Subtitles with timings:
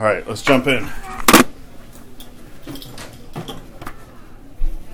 [0.00, 0.84] All right, let's jump in.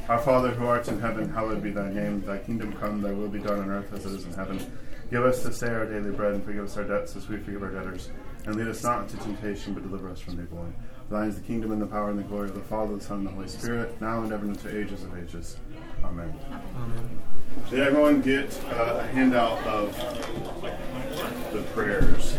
[0.08, 2.22] Our Father who art in heaven, hallowed be thy name.
[2.22, 4.58] Thy kingdom come, thy will be done on earth as it is in heaven.
[5.10, 7.62] Give us this day our daily bread, and forgive us our debts as we forgive
[7.62, 8.08] our debtors.
[8.46, 10.72] And lead us not into temptation, but deliver us from the evil.
[11.10, 13.18] Thine is the kingdom and the power and the glory of the Father, the Son,
[13.18, 15.58] and the Holy Spirit, now and ever and into ages of ages.
[16.02, 16.32] Amen.
[16.76, 17.18] Amen.
[17.68, 19.94] Did everyone get uh, a handout of
[21.52, 22.38] the prayers?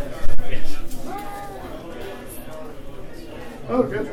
[3.68, 4.08] Oh, good.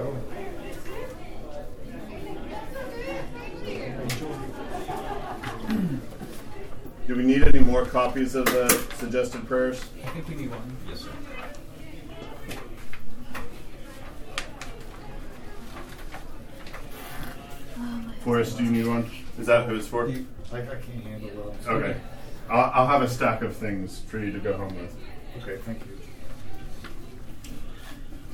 [7.07, 9.85] Do we need any more copies of the suggested prayers?
[10.05, 10.77] I think we need one.
[10.89, 11.11] Yes, sir.
[18.21, 19.11] Forrest, do you need one?
[19.39, 20.09] Is that who it's for?
[20.09, 21.69] I, I can't handle it.
[21.69, 22.01] Okay.
[22.49, 24.97] I'll, I'll have a stack of things for you to go home with.
[25.43, 26.02] Okay, thank you.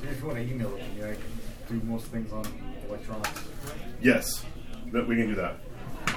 [0.03, 2.45] If you want to email it to me, I can do most things on
[2.87, 3.43] electronics.
[4.01, 4.45] Yes,
[4.91, 5.57] that we can do that.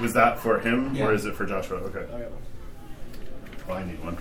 [0.01, 1.05] Was that for him Yeah.
[1.05, 1.77] or is it for Joshua?
[1.77, 2.05] Okay.
[2.11, 2.27] I,
[3.67, 4.17] Well, I need one.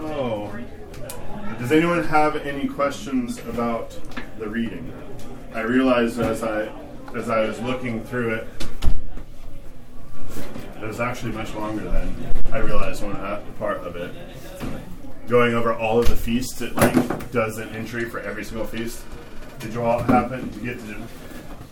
[0.00, 0.52] oh.
[1.58, 3.96] Does anyone have any questions about
[4.38, 4.92] the reading?
[5.54, 6.72] I realized as I
[7.14, 8.46] as I was looking through it,
[10.36, 12.14] it was actually much longer than
[12.52, 14.12] I realized when I part of it.
[15.28, 19.02] Going over all of the feasts, it like does an entry for every single feast.
[19.60, 20.78] Did you all happen to get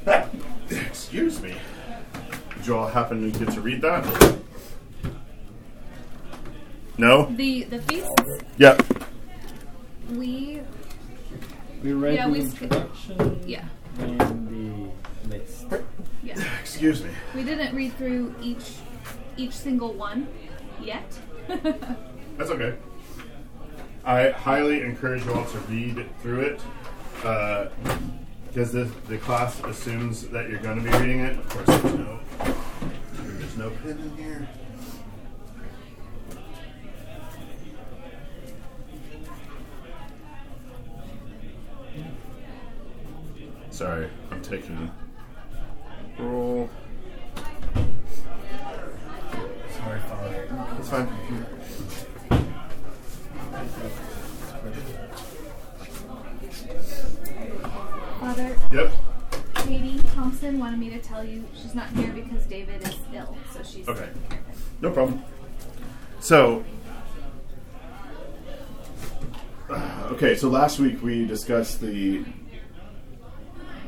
[0.05, 0.28] to?
[0.89, 1.55] Excuse me.
[2.56, 4.36] Did you all happen to get to read that?
[6.98, 7.27] No.
[7.34, 8.11] The the feasts
[8.58, 8.83] Yep.
[10.12, 10.61] we
[11.83, 13.64] We read Yeah, the we sk- introduction yeah
[13.98, 15.66] and the list.
[16.22, 17.10] yeah Excuse me.
[17.34, 18.74] we didn't read through each
[19.36, 20.28] each single one
[20.82, 21.18] yet.
[21.48, 22.77] That's okay.
[24.04, 26.60] I highly encourage you all to read through it
[27.24, 27.66] uh,
[28.48, 31.39] because the, the class assumes that you're going to be reading it.
[31.39, 32.20] Of course, there's no
[33.12, 34.48] there's no pen in here.
[43.70, 44.90] Sorry, I'm taking
[60.50, 63.88] Thompson wanted me to tell you she's not here because David is ill, so she's
[63.88, 64.06] Okay.
[64.06, 64.55] taking care of him.
[64.80, 65.22] No problem.
[66.20, 66.64] So,
[70.12, 72.24] okay, so last week we discussed the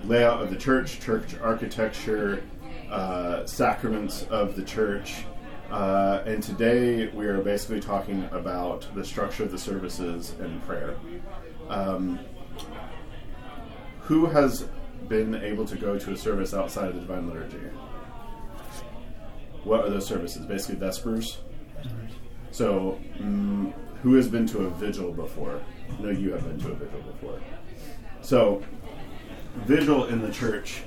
[0.04, 2.42] layout of the church, church architecture,
[2.90, 5.24] uh, sacraments of the church,
[5.70, 10.94] uh, and today we are basically talking about the structure of the services and prayer.
[11.68, 12.20] Um,
[14.02, 14.66] who has
[15.08, 17.58] been able to go to a service outside of the Divine Liturgy?
[19.64, 20.44] What are those services?
[20.46, 21.38] Basically, Vespers.
[22.50, 25.60] So, mm, who has been to a vigil before?
[26.00, 27.40] No, you have been to a vigil before.
[28.20, 28.62] So,
[29.64, 30.82] vigil in the church.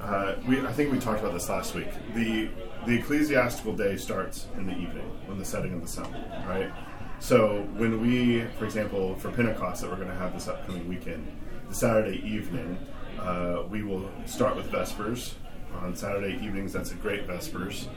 [0.00, 1.88] Uh, we, I think we talked about this last week.
[2.14, 2.50] The
[2.86, 6.12] the ecclesiastical day starts in the evening when the setting of the sun,
[6.46, 6.70] right?
[7.18, 11.26] So when we, for example, for Pentecost that we're going to have this upcoming weekend,
[11.68, 12.78] the Saturday evening,
[13.20, 15.34] uh, we will start with Vespers.
[15.80, 17.88] On Saturday evenings, that's a great Vespers.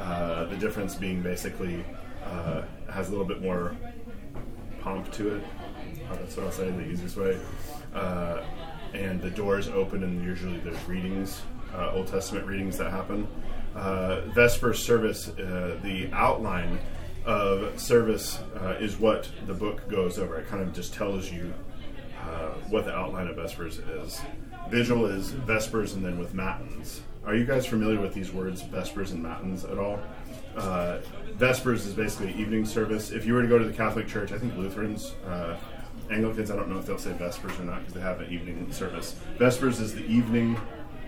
[0.00, 1.84] Uh, the difference being basically
[2.24, 3.76] uh, has a little bit more
[4.80, 5.44] pomp to it.
[6.10, 7.38] Uh, that's what I'll say the easiest way.
[7.94, 8.42] Uh,
[8.94, 11.42] and the doors open, and usually there's readings,
[11.74, 13.26] uh, Old Testament readings that happen.
[13.74, 16.78] Uh, Vesper service, the outline
[17.24, 18.38] of service
[18.80, 20.38] is what the book goes over.
[20.38, 21.52] It kind of just tells you
[22.68, 24.20] what the outline of Vespers is.
[24.70, 27.02] Vigil is Vespers and then with Matins.
[27.24, 30.00] Are you guys familiar with these words, Vespers and Matins, at all?
[30.56, 30.98] Uh,
[31.36, 33.10] Vespers is basically evening service.
[33.10, 35.56] If you were to go to the Catholic Church, I think Lutherans, uh,
[36.10, 38.72] Anglicans, I don't know if they'll say Vespers or not because they have an evening
[38.72, 39.16] service.
[39.38, 40.56] Vespers is the evening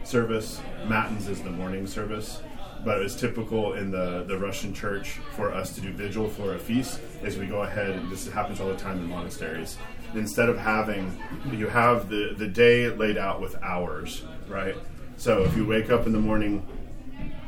[0.04, 2.42] service, Matins is the morning service.
[2.84, 6.58] But it's typical in the, the Russian church for us to do vigil for a
[6.58, 9.78] feast is we go ahead, and this happens all the time in monasteries.
[10.14, 11.16] Instead of having,
[11.52, 14.74] you have the, the day laid out with hours, right?
[15.16, 16.66] So if you wake up in the morning,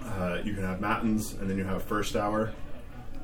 [0.05, 2.53] uh, you can have matins, and then you have first hour,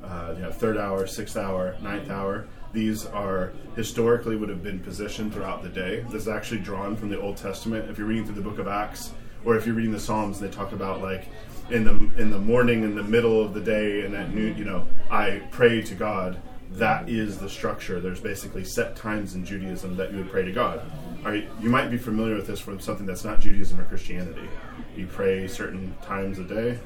[0.03, 2.47] uh, you have third hour, sixth hour, ninth hour.
[2.73, 6.05] These are historically would have been positioned throughout the day.
[6.09, 7.89] This is actually drawn from the Old Testament.
[7.89, 9.13] If you're reading through the Book of Acts,
[9.45, 11.27] or if you're reading the Psalms, they talk about like
[11.69, 11.91] in the
[12.21, 14.57] in the morning, in the middle of the day, and at noon.
[14.57, 16.41] You know, I pray to God.
[16.71, 17.99] That is the structure.
[17.99, 20.81] There's basically set times in Judaism that you would pray to God.
[21.23, 24.47] Right, you might be familiar with this from something that's not Judaism or Christianity.
[24.95, 26.79] You pray certain times a day.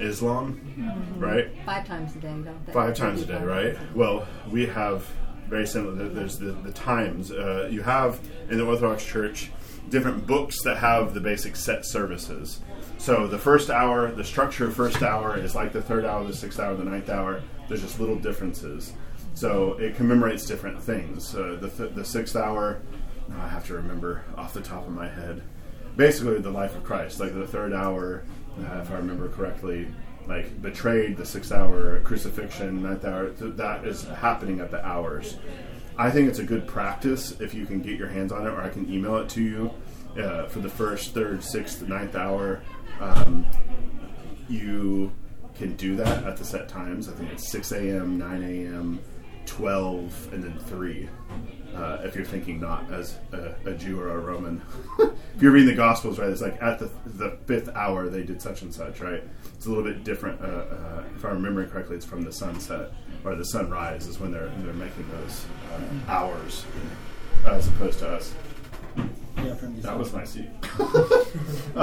[0.00, 1.52] Islam, right?
[1.64, 2.72] Five times a day, don't they?
[2.72, 3.76] Five times a day, right?
[3.94, 5.08] Well, we have
[5.48, 6.08] very similar.
[6.08, 7.30] There's the, the times.
[7.30, 9.50] Uh, you have in the Orthodox Church
[9.90, 12.60] different books that have the basic set services.
[12.98, 16.34] So the first hour, the structure of first hour is like the third hour, the
[16.34, 17.42] sixth hour, the ninth hour.
[17.68, 18.92] There's just little differences.
[19.34, 21.34] So it commemorates different things.
[21.34, 22.80] Uh, the, th- the sixth hour,
[23.36, 25.42] I have to remember off the top of my head.
[25.96, 27.20] Basically, the life of Christ.
[27.20, 28.24] Like the third hour,
[28.58, 29.88] uh, if I remember correctly,
[30.26, 33.30] like betrayed, the sixth hour, crucifixion, ninth hour.
[33.30, 35.36] Th- that is happening at the hours.
[35.96, 38.60] I think it's a good practice if you can get your hands on it, or
[38.60, 39.70] I can email it to you
[40.20, 42.62] uh, for the first, third, sixth, ninth hour.
[43.00, 43.46] Um,
[44.48, 45.12] you
[45.56, 47.08] can do that at the set times.
[47.08, 49.00] I think it's 6 a.m., 9 a.m.,
[49.46, 51.08] 12, and then 3.
[51.74, 54.62] Uh, if you're thinking not as a, a Jew or a Roman.
[55.00, 58.40] if you're reading the Gospels, right, it's like at the, the fifth hour they did
[58.40, 59.22] such and such, right?
[59.54, 60.40] It's a little bit different.
[60.40, 62.92] Uh, uh, if I remember correctly, it's from the sunset
[63.24, 66.64] or the sunrise is when they're they're making those uh, hours
[67.46, 68.34] as opposed to us.
[69.38, 70.48] Yeah, from That was my seat.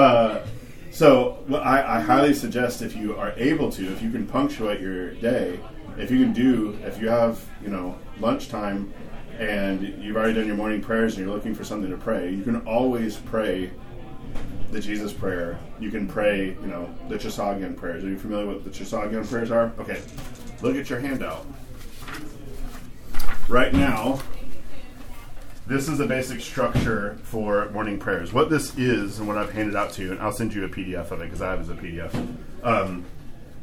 [0.91, 4.81] so well, I, I highly suggest if you are able to, if you can punctuate
[4.81, 5.59] your day,
[5.97, 8.93] if you can do, if you have, you know, lunchtime
[9.39, 12.43] and you've already done your morning prayers and you're looking for something to pray, you
[12.43, 13.71] can always pray
[14.71, 15.59] the Jesus prayer.
[15.79, 18.03] You can pray, you know, the Trisagion prayers.
[18.03, 19.73] Are you familiar with the Trisagion prayers are?
[19.79, 20.01] Okay,
[20.61, 21.45] look at your handout.
[23.49, 24.21] Right now,
[25.67, 28.33] this is a basic structure for morning prayers.
[28.33, 30.69] What this is, and what I've handed out to you, and I'll send you a
[30.69, 32.37] PDF of it because I have it as a PDF.
[32.63, 33.05] Um,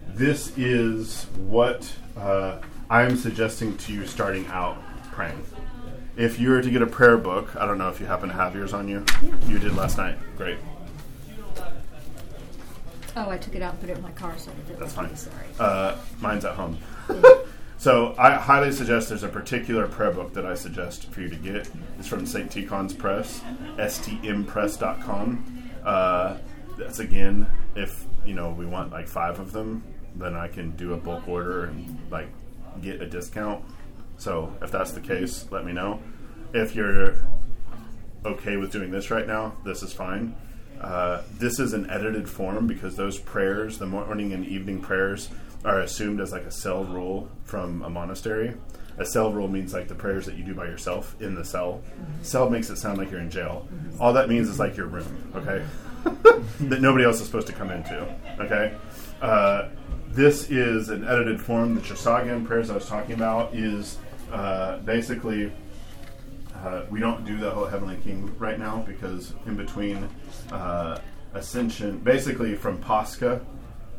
[0.09, 4.79] this is what uh, I'm suggesting to you starting out
[5.13, 5.45] praying.
[6.17, 8.35] If you were to get a prayer book, I don't know if you happen to
[8.35, 9.05] have yours on you.
[9.23, 9.35] Yeah.
[9.47, 10.17] You did last night.
[10.37, 10.59] Great.
[13.17, 14.95] Oh, I took it out and put it in my car, so I did That's
[14.95, 15.15] fine.
[15.17, 15.47] Sorry.
[15.59, 16.79] Uh, mine's at home.
[17.79, 21.37] so I highly suggest there's a particular prayer book that I suggest for you to
[21.37, 21.71] get.
[21.99, 22.51] It's from St.
[22.51, 23.41] Tikhon's Press,
[23.77, 25.71] stmpress.com.
[25.85, 26.39] Uh,
[26.77, 29.83] that's again, if you know we want like five of them,
[30.17, 32.29] then I can do a bulk order and like
[32.83, 33.65] get a discount.
[34.17, 36.01] So if that's the case, let me know.
[36.53, 37.23] If you're
[38.25, 40.35] okay with doing this right now, this is fine.
[40.81, 45.29] Uh, this is an edited form because those prayers, the morning and evening prayers,
[45.65, 48.55] are assumed as like a cell rule from a monastery.
[48.99, 51.83] A cell rule means like the prayers that you do by yourself in the cell.
[52.23, 53.69] Cell makes it sound like you're in jail.
[54.01, 55.65] All that means is like your room, okay?
[56.61, 58.77] that nobody else is supposed to come into, okay?
[59.21, 59.69] Uh,
[60.09, 61.75] this is an edited form.
[61.75, 63.99] The Trisagion prayers I was talking about is
[64.33, 65.53] uh, basically
[66.65, 70.09] uh, we don't do the whole Heavenly King right now because in between
[70.51, 70.99] uh,
[71.35, 73.41] Ascension, basically from Pascha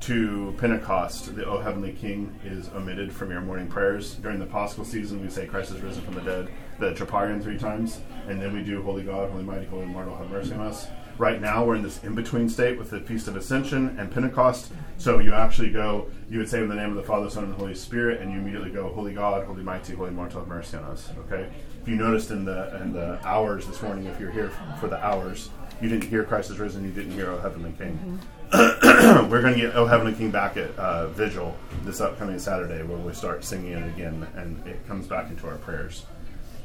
[0.01, 4.15] to Pentecost, the O Heavenly King is omitted from your morning prayers.
[4.15, 6.49] During the Paschal season, we say Christ is risen from the dead,
[6.79, 10.29] the Troparion three times, and then we do Holy God, Holy Mighty, Holy Immortal, have
[10.29, 10.87] mercy on us.
[11.17, 14.71] Right now, we're in this in between state with the Feast of Ascension and Pentecost.
[14.97, 17.53] So you actually go, you would say in the name of the Father, Son, and
[17.55, 20.85] Holy Spirit, and you immediately go, Holy God, Holy Mighty, Holy Immortal, have mercy on
[20.85, 21.11] us.
[21.25, 21.49] Okay.
[21.81, 25.05] If you noticed in the in the hours this morning, if you're here for the
[25.05, 25.49] hours,
[25.81, 27.97] you didn't hear Christ is risen, you didn't hear O Heavenly King.
[27.97, 28.38] Mm-hmm.
[29.29, 32.97] We're going to get O Heavenly King back at uh, Vigil this upcoming Saturday, where
[32.97, 36.05] we start singing it again, and it comes back into our prayers.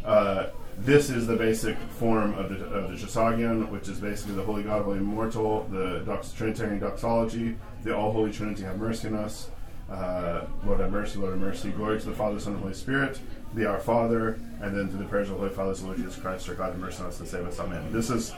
[0.02, 0.46] Uh,
[0.78, 4.84] this is the basic form of the, of the which is basically the Holy God,
[4.84, 9.50] Holy Immortal, the dox- Trinitarian doxology, the All Holy Trinity have mercy on us,
[9.90, 13.20] uh, Lord have mercy, Lord have mercy, glory to the Father, Son, and Holy Spirit,
[13.54, 16.16] be our Father, and then through the prayers of the Holy Father, the Lord Jesus
[16.16, 17.60] Christ, our God, have mercy on us and save us.
[17.60, 17.92] Amen.
[17.92, 18.32] This is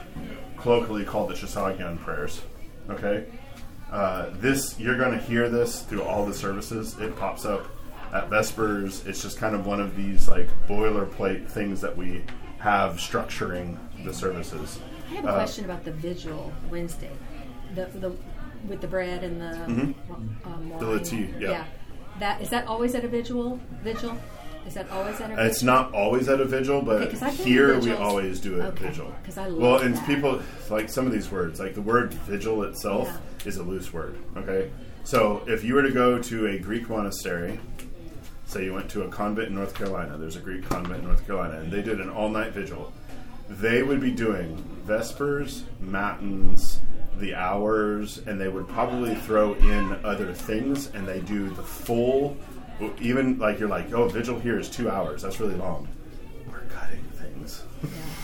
[0.59, 2.43] colloquially called the Trisagion prayers.
[2.91, 3.27] Okay?
[3.91, 6.99] Uh, this you're going to hear this through all the services.
[6.99, 7.67] It pops up
[8.13, 9.07] at Vespers.
[9.07, 12.25] It's just kind of one of these like boilerplate things that we
[12.59, 14.79] have structuring the services.
[15.11, 17.13] I have a Uh, question about the vigil Wednesday,
[17.75, 18.13] the the
[18.67, 19.95] with the bread and the Mhm.
[20.47, 20.97] um, The wine.
[20.99, 21.65] lity, yeah.
[22.19, 23.61] That is that always at a vigil?
[23.85, 24.17] Vigil
[24.67, 25.47] is that always at a?
[25.47, 28.41] It's not always at a vigil, but Okay, 'cause I've been to here we always
[28.41, 29.13] do a Okay, vigil.
[29.25, 30.07] 'cause I love well, and that.
[30.07, 33.09] people like some of these words, like the word vigil itself
[33.45, 34.17] is a loose word.
[34.37, 34.71] Okay,
[35.05, 37.61] so if you were to go to a Greek monastery,
[38.47, 41.27] say you went to a convent in North Carolina, there's a Greek convent in North
[41.27, 42.93] Carolina, and they did an all-night vigil.
[43.49, 46.81] They would be doing vespers, matins,
[47.19, 52.37] the hours, and they would probably throw in other things, and they do the full
[53.01, 55.23] Even like you're like, oh, vigil here is two hours.
[55.23, 55.89] That's really long.
[56.51, 57.63] We're cutting things.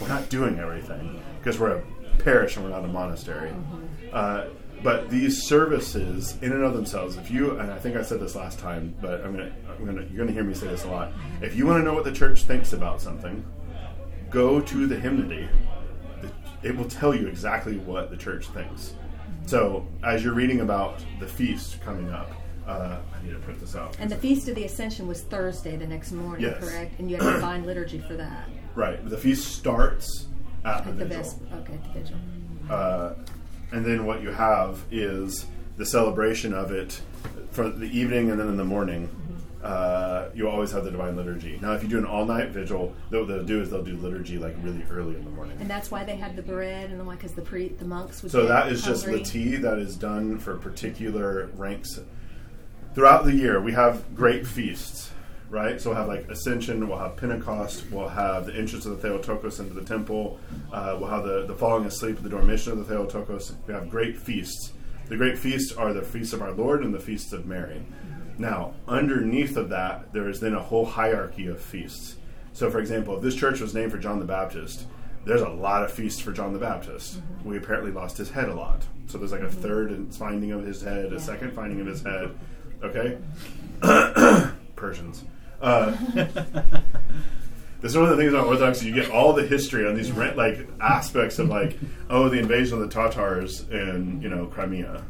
[0.00, 1.82] we're not doing everything because we're a
[2.18, 3.52] parish and we're not a monastery.
[4.12, 4.46] Uh,
[4.82, 8.34] but these services, in and of themselves, if you and I think I said this
[8.34, 11.12] last time, but I'm gonna, I'm gonna you're gonna hear me say this a lot.
[11.40, 13.44] If you want to know what the church thinks about something,
[14.30, 15.48] go to the hymnody.
[16.62, 18.94] It will tell you exactly what the church thinks.
[19.46, 22.30] So as you're reading about the feast coming up,
[22.66, 23.96] uh, I need to print this out.
[23.98, 26.58] And the Feast of the Ascension was Thursday the next morning, Yes.
[26.58, 26.98] correct?
[26.98, 28.48] And you had a divine liturgy for that.
[28.74, 30.26] right, the feast starts
[30.64, 31.22] at the At the vigil.
[31.22, 31.38] best.
[31.60, 32.16] Okay, at the vigil.
[32.70, 33.14] uh,
[33.72, 37.00] and then what you have is the celebration of it
[37.50, 39.08] for the evening and then in the morning.
[39.62, 41.56] Uh, you always have the divine liturgy.
[41.62, 44.56] Now, if you do an all-night vigil, what they'll do is they'll do liturgy like
[44.60, 45.56] really early in the morning.
[45.60, 48.24] And that's why they had the bread and the one because the pre the monks
[48.24, 48.32] would.
[48.32, 49.20] So that is just hungry.
[49.20, 52.00] lity that is done for particular ranks.
[52.94, 55.10] Throughout the year, we have great feasts,
[55.48, 55.80] right?
[55.80, 59.60] So we'll have like Ascension, we'll have Pentecost, we'll have the entrance of the Theotokos
[59.60, 60.38] into the temple,
[60.74, 63.54] uh, we'll have the, the falling asleep at the Dormition of the Theotokos.
[63.66, 64.72] We have great feasts.
[65.08, 67.82] The great feasts are the feasts of our Lord and the feasts of Mary.
[68.36, 72.16] Now, underneath of that, there is then a whole hierarchy of feasts.
[72.52, 74.86] So, for example, if this church was named for John the Baptist,
[75.24, 77.20] there's a lot of feasts for John the Baptist.
[77.42, 78.82] We apparently lost his head a lot.
[79.06, 82.36] So there's like a third finding of his head, a second finding of his head.
[82.82, 83.18] Okay?
[84.76, 85.24] Persians.
[85.60, 85.90] Uh,
[87.80, 88.86] this is one of the things about Orthodoxy.
[88.86, 91.78] You get all the history on these rent, like aspects of like,
[92.10, 95.04] oh, the invasion of the Tatars in you know Crimea.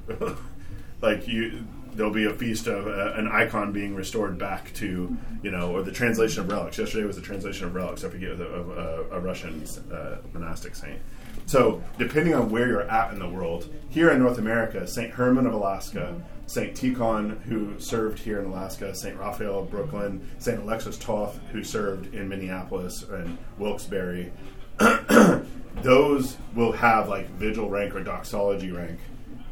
[1.01, 1.65] like you,
[1.95, 5.83] there'll be a feast of uh, an icon being restored back to you know, or
[5.83, 6.79] the translation of relics.
[6.79, 8.05] Yesterday was the translation of relics.
[8.05, 11.01] I forget of, of uh, a Russian uh, monastic saint.
[11.47, 15.47] So depending on where you're at in the world, here in North America, Saint Herman
[15.47, 16.21] of Alaska.
[16.53, 22.15] Saint Tikhon, who served here in Alaska, Saint Raphael Brooklyn, Saint Alexis Toth, who served
[22.15, 24.31] in Minneapolis and Wilkes-Barre,
[25.77, 29.01] those will have like vigil rank or doxology rank.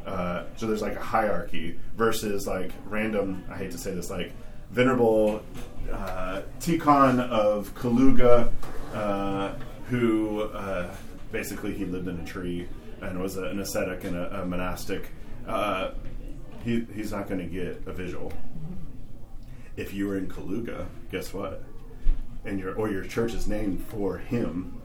[0.05, 3.47] Uh, so there's like a hierarchy versus like random.
[3.51, 4.33] I hate to say this, like
[4.71, 5.43] venerable
[5.91, 8.53] uh, Tikhon of Kaluga,
[8.93, 9.55] uh,
[9.89, 10.95] who uh,
[11.33, 12.69] basically he lived in a tree
[13.01, 15.09] and was a, an ascetic and a, a monastic.
[16.63, 18.33] He, he's not going to get a visual.
[19.77, 21.63] If you were in Kaluga, guess what?
[22.45, 24.81] And your or your church is named for him,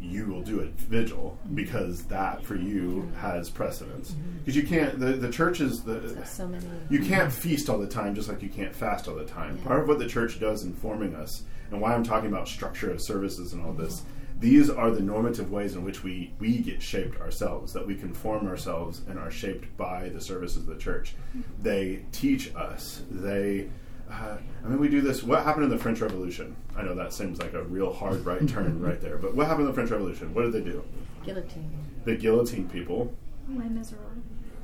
[0.00, 4.14] you will do a vigil because that for you has precedence.
[4.38, 6.50] Because you can't the the church is the So,
[6.90, 9.58] you can't feast all the time just like you can't fast all the time.
[9.58, 12.90] Part of what the church does in forming us, and why I'm talking about structure
[12.90, 14.02] of services and all this,
[14.40, 18.46] these are the normative ways in which we, we get shaped ourselves, that we conform
[18.46, 21.14] ourselves and are shaped by the services of the church.
[21.60, 23.02] They teach us.
[23.10, 23.68] They,
[24.10, 25.22] uh, I mean, we do this.
[25.22, 26.54] What happened in the French Revolution?
[26.76, 29.62] I know that seems like a real hard right turn right there, but what happened
[29.62, 30.32] in the French Revolution?
[30.34, 30.84] What did they do?
[31.24, 31.70] Guillotine.
[32.04, 33.12] They guillotine people.
[33.48, 34.04] My miserable.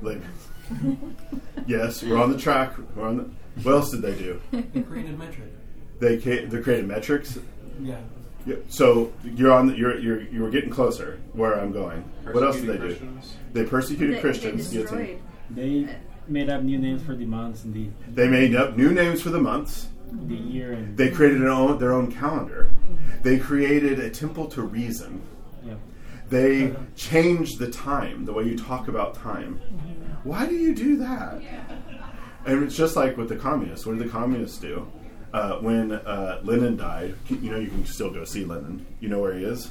[0.01, 0.21] Like,
[1.67, 2.73] yes, we're on the track.
[2.95, 3.23] We're on the,
[3.63, 4.41] what else did they do?
[4.51, 5.51] They created metric.
[5.99, 7.39] They ca- they created metrics.
[7.81, 7.99] Yeah.
[8.45, 9.67] Yeah, so you're on.
[9.67, 12.01] The, you're you're you're getting closer where I'm going.
[12.31, 13.09] What else did they do?
[13.53, 14.69] They persecuted They, Christians.
[14.69, 14.97] they guillotine.
[14.99, 15.21] destroyed.
[15.49, 15.95] They
[16.27, 19.29] made up new names for the months and the They made up new names for
[19.29, 19.87] the months.
[20.11, 22.69] the year and They created their own their own calendar.
[23.23, 25.21] They created a temple to reason.
[25.65, 25.75] yeah.
[26.29, 29.59] They changed the time, the way you talk about time.
[30.23, 31.41] Why do you do that?
[32.45, 33.85] And it's just like with the communists.
[33.87, 34.87] What did the communists do?
[35.35, 38.85] Uh, when uh, Lenin died, you know, you can still go see Lenin.
[39.01, 39.69] You know where he is?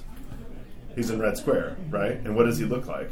[0.95, 2.13] He's in Red Square, right?
[2.19, 3.11] And what does he look like?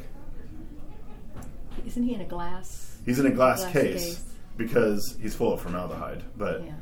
[1.86, 2.98] Isn't he in a glass?
[3.06, 4.24] He's in a glass, Glass case, case.
[4.58, 6.72] because he's full of formaldehyde, but Yeah.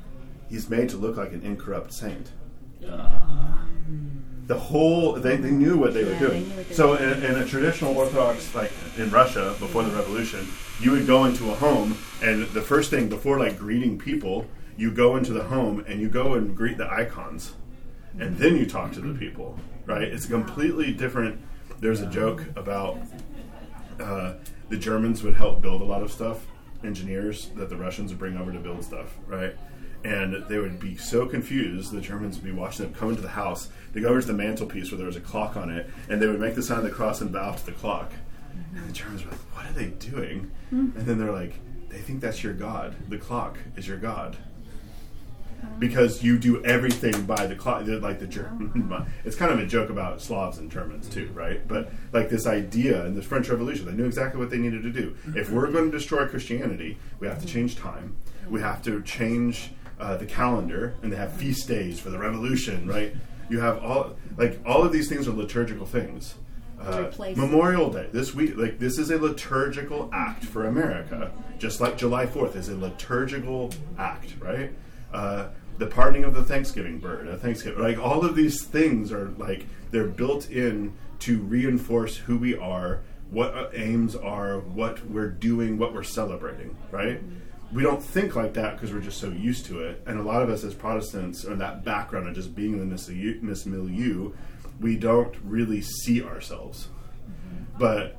[0.48, 2.32] he's made to look like an incorrupt saint.
[2.80, 6.56] The whole they, they knew what they were Yeah, they doing.
[6.56, 10.48] what they so were in, in a traditional Orthodox, like in Russia before the revolution,
[10.80, 14.46] you would go into a home, and the first thing before like greeting people,
[14.80, 17.52] you go into the home and you go and greet the icons,
[18.18, 19.58] and then you talk to the people.
[19.84, 20.04] Right?
[20.04, 21.38] It's completely different.
[21.80, 22.98] There's a joke about
[24.00, 24.34] uh,
[24.70, 26.46] the Germans would help build a lot of stuff,
[26.82, 29.54] engineers that the Russians would bring over to build stuff, right?
[30.02, 31.92] And they would be so confused.
[31.92, 33.68] The Germans would be watching them come into the house.
[33.92, 36.26] They go over to the mantelpiece where there was a clock on it, and they
[36.26, 38.12] would make the sign of the cross and bow to the clock.
[38.74, 40.50] And the Germans were like, "What are they doing?"
[40.96, 41.54] And then they're like,
[41.90, 42.96] "They think that's your god.
[43.10, 44.38] The clock is your god."
[45.78, 47.86] Because you do everything by the clock.
[47.86, 51.66] Like the German, it's kind of a joke about Slavs and Germans too, right?
[51.66, 54.90] But like this idea in the French Revolution, they knew exactly what they needed to
[54.90, 55.16] do.
[55.34, 58.16] If we're going to destroy Christianity, we have to change time.
[58.48, 62.86] We have to change uh, the calendar, and they have feast days for the revolution,
[62.88, 63.14] right?
[63.48, 66.34] You have all like all of these things are liturgical things.
[66.80, 71.98] Uh, Memorial Day this week, like this is a liturgical act for America, just like
[71.98, 74.72] July Fourth is a liturgical act, right?
[75.12, 75.48] Uh,
[75.78, 79.64] the pardoning of the Thanksgiving bird, a Thanksgiving, like all of these things are like
[79.90, 83.00] they're built in to reinforce who we are,
[83.30, 87.22] what our aims are, what we're doing, what we're celebrating, right?
[87.72, 90.42] We don't think like that because we're just so used to it, and a lot
[90.42, 94.32] of us as Protestants, or that background of just being in this milieu, this milieu
[94.80, 96.88] we don't really see ourselves.
[97.78, 98.16] But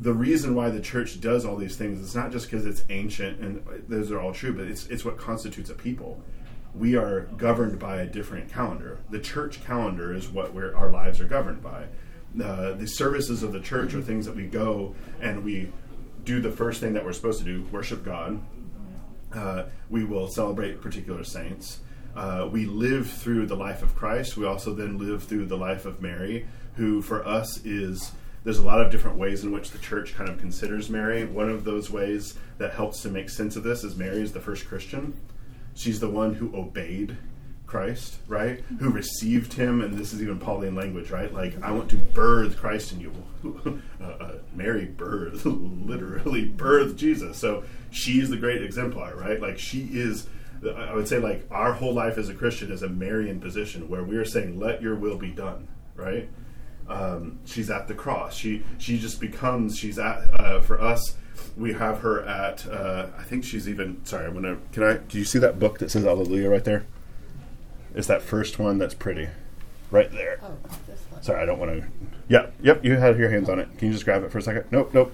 [0.00, 3.40] the reason why the church does all these things is not just because it's ancient
[3.40, 6.20] and those are all true, but it's it's what constitutes a people.
[6.74, 8.98] We are governed by a different calendar.
[9.10, 11.84] The church calendar is what our lives are governed by.
[12.42, 15.70] Uh, the services of the church are things that we go and we
[16.24, 18.40] do the first thing that we're supposed to do: worship God.
[19.32, 21.80] Uh, we will celebrate particular saints.
[22.16, 24.36] Uh, we live through the life of Christ.
[24.36, 26.46] We also then live through the life of Mary,
[26.76, 28.12] who for us is
[28.44, 31.24] there's a lot of different ways in which the church kind of considers Mary.
[31.24, 34.40] One of those ways that helps to make sense of this is Mary is the
[34.40, 35.18] first Christian.
[35.74, 37.16] She's the one who obeyed
[37.66, 38.62] Christ, right?
[38.78, 41.32] Who received him, and this is even Pauline language, right?
[41.32, 43.12] Like, I want to birth Christ in you.
[44.00, 45.44] uh, uh, Mary birthed,
[45.86, 47.38] literally birthed Jesus.
[47.38, 49.40] So she's the great exemplar, right?
[49.40, 50.28] Like, she is
[50.70, 54.02] I would say like our whole life as a Christian is a Marian position where
[54.02, 56.28] we are saying, "Let Your will be done." Right?
[56.88, 58.36] Um, she's at the cross.
[58.36, 59.78] She she just becomes.
[59.78, 61.16] She's at uh, for us.
[61.56, 62.66] We have her at.
[62.66, 64.04] Uh, I think she's even.
[64.04, 64.58] Sorry, I'm gonna.
[64.72, 64.94] Can I?
[64.98, 66.84] Do you see that book that says Alleluia right there?
[67.94, 69.28] It's that first one that's pretty,
[69.90, 70.40] right there.
[70.42, 71.22] Oh, this one.
[71.22, 71.86] Sorry, I don't want to.
[72.28, 72.84] Yeah, yep.
[72.84, 73.68] You had your hands on it.
[73.78, 74.64] Can you just grab it for a second?
[74.70, 75.12] Nope, nope.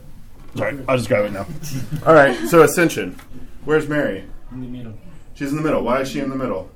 [0.57, 1.47] Sorry, I'll just grab it now.
[2.07, 2.37] All right.
[2.49, 3.17] So Ascension.
[3.65, 4.25] Where's Mary?
[4.51, 4.95] In the middle.
[5.35, 5.83] She's in the middle.
[5.83, 6.71] Why is she in the middle?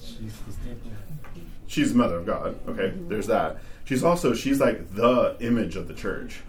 [0.00, 0.52] She's the.
[1.66, 2.58] She's the mother of God.
[2.68, 3.56] Okay, there's that.
[3.84, 6.40] She's also she's like the image of the church.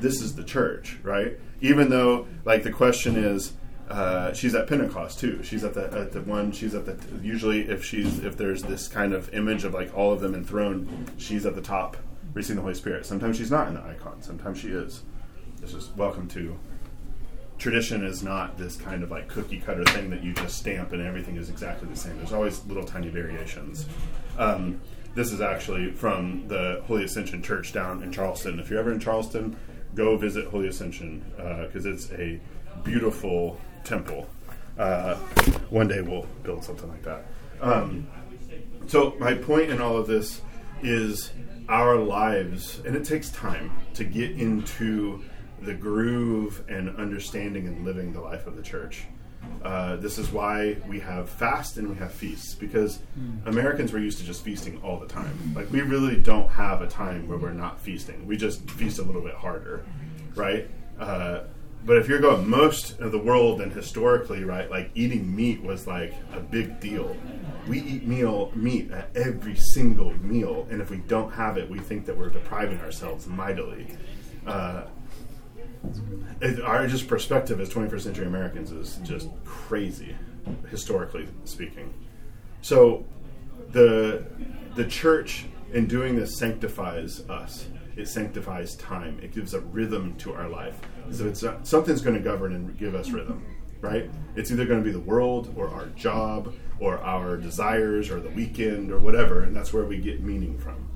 [0.00, 1.38] This is the church, right?
[1.60, 3.52] Even though like the question is,
[3.88, 5.42] uh, she's at Pentecost too.
[5.42, 6.52] She's at the at the one.
[6.52, 10.12] She's at the usually if she's if there's this kind of image of like all
[10.12, 11.96] of them enthroned, she's at the top
[12.34, 13.06] receiving the Holy Spirit.
[13.06, 14.22] Sometimes she's not in the icon.
[14.22, 15.02] Sometimes she is.
[15.60, 16.58] This is welcome to
[17.62, 21.00] tradition is not this kind of like cookie cutter thing that you just stamp and
[21.00, 22.16] everything is exactly the same.
[22.16, 23.86] There's always little tiny variations.
[24.36, 24.80] Um,
[25.14, 28.58] this is actually from the Holy Ascension Church down in Charleston.
[28.58, 29.56] If you're ever in Charleston,
[29.94, 32.40] go visit Holy Ascension because it's a
[32.82, 34.28] beautiful temple.
[34.76, 35.14] Uh,
[35.70, 37.26] one day we'll build something like that.
[37.60, 38.08] Um,
[38.88, 40.40] so my point in all of this
[40.82, 41.30] is
[41.68, 45.22] our lives, and it takes time to get into
[45.64, 49.04] the groove and understanding and living the life of the church.
[49.64, 53.00] Uh, this is why we have fast and we have feasts because
[53.46, 55.52] Americans were used to just feasting all the time.
[55.54, 58.26] Like we really don't have a time where we're not feasting.
[58.26, 59.84] We just feast a little bit harder,
[60.34, 60.68] right?
[60.98, 61.42] Uh,
[61.84, 65.86] but if you're going most of the world and historically, right, like eating meat was
[65.86, 67.16] like a big deal.
[67.66, 71.78] We eat meal meat at every single meal, and if we don't have it, we
[71.80, 73.88] think that we're depriving ourselves mightily.
[74.46, 74.84] Uh,
[76.40, 80.16] it, our just perspective as 21st century Americans is just crazy,
[80.70, 81.92] historically speaking.
[82.60, 83.04] So,
[83.70, 84.24] the
[84.74, 87.66] the church in doing this sanctifies us.
[87.96, 89.18] It sanctifies time.
[89.22, 90.80] It gives a rhythm to our life.
[91.10, 93.44] So it's uh, something's going to govern and give us rhythm,
[93.80, 94.10] right?
[94.36, 98.30] It's either going to be the world or our job or our desires or the
[98.30, 100.88] weekend or whatever, and that's where we get meaning from.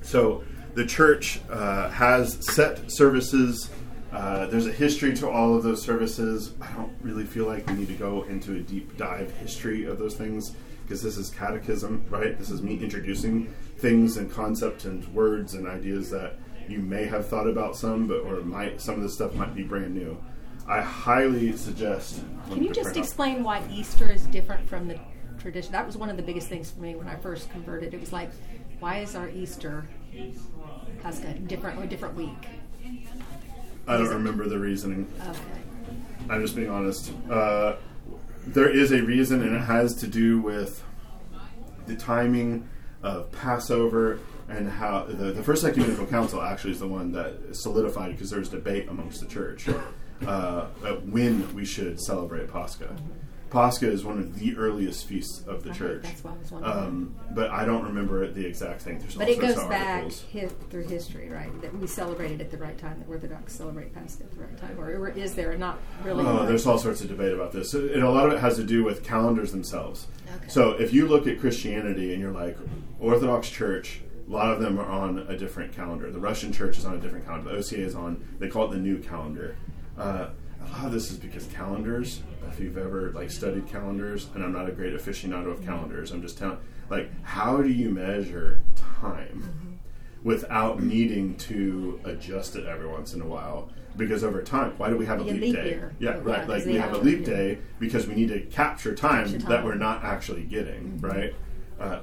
[0.00, 3.70] So the church uh, has set services.
[4.12, 6.52] Uh, there's a history to all of those services.
[6.60, 9.98] I don't really feel like we need to go into a deep dive history of
[9.98, 12.38] those things because this is catechism, right?
[12.38, 16.38] This is me introducing things and concepts and words and ideas that
[16.68, 19.62] you may have thought about some, but or might some of this stuff might be
[19.62, 20.16] brand new.
[20.68, 22.22] I highly suggest.
[22.48, 24.98] Can you just explain why Easter is different from the
[25.38, 25.72] tradition?
[25.72, 27.94] That was one of the biggest things for me when I first converted.
[27.94, 28.30] It was like,
[28.80, 29.88] why is our Easter
[31.02, 32.48] Pascha different or a different week?
[33.86, 35.06] I don't remember the reasoning.
[35.28, 35.38] Okay.
[36.28, 37.12] I'm just being honest.
[37.30, 37.76] Uh,
[38.46, 40.82] there is a reason, and it has to do with
[41.86, 42.68] the timing
[43.02, 44.18] of Passover
[44.48, 48.38] and how the, the First Ecumenical Council actually is the one that solidified because there
[48.38, 49.68] was debate amongst the church
[50.26, 50.66] uh,
[51.04, 52.94] when we should celebrate Pascha.
[53.50, 56.02] Pascha is one of the earliest feasts of the church.
[56.02, 56.72] that's why I was wondering.
[56.76, 58.98] Um, but I don't remember the exact thing.
[58.98, 61.60] There's But it goes back hi- through history, right?
[61.62, 62.98] That we celebrated at the right time.
[62.98, 66.24] That Orthodox celebrate Pascha at the right time, or, or is there not really?
[66.24, 68.64] Oh, there's all sorts of debate about this, and a lot of it has to
[68.64, 70.08] do with calendars themselves.
[70.36, 70.48] Okay.
[70.48, 72.58] So if you look at Christianity and you're like
[72.98, 76.10] Orthodox Church, a lot of them are on a different calendar.
[76.10, 77.50] The Russian Church is on a different calendar.
[77.52, 78.26] The OCA is on.
[78.40, 79.56] They call it the new calendar.
[79.96, 80.30] Uh,
[80.66, 82.22] a lot of this is because calendars.
[82.48, 86.22] If you've ever like studied calendars, and I'm not a great aficionado of calendars, I'm
[86.22, 86.58] just telling.
[86.88, 89.52] Like, how do you measure time?
[90.24, 93.68] without needing to adjust it every once in a while.
[93.96, 95.68] Because over time, why do we have a leap, leap day?
[95.68, 95.92] year.
[96.00, 96.48] Yeah, Yeah, right.
[96.48, 99.64] Like we have a leap to- day because we need to capture time, Capture that
[99.64, 100.98] we're not actually getting.
[101.00, 101.32] Right.
[101.78, 102.00] Uh,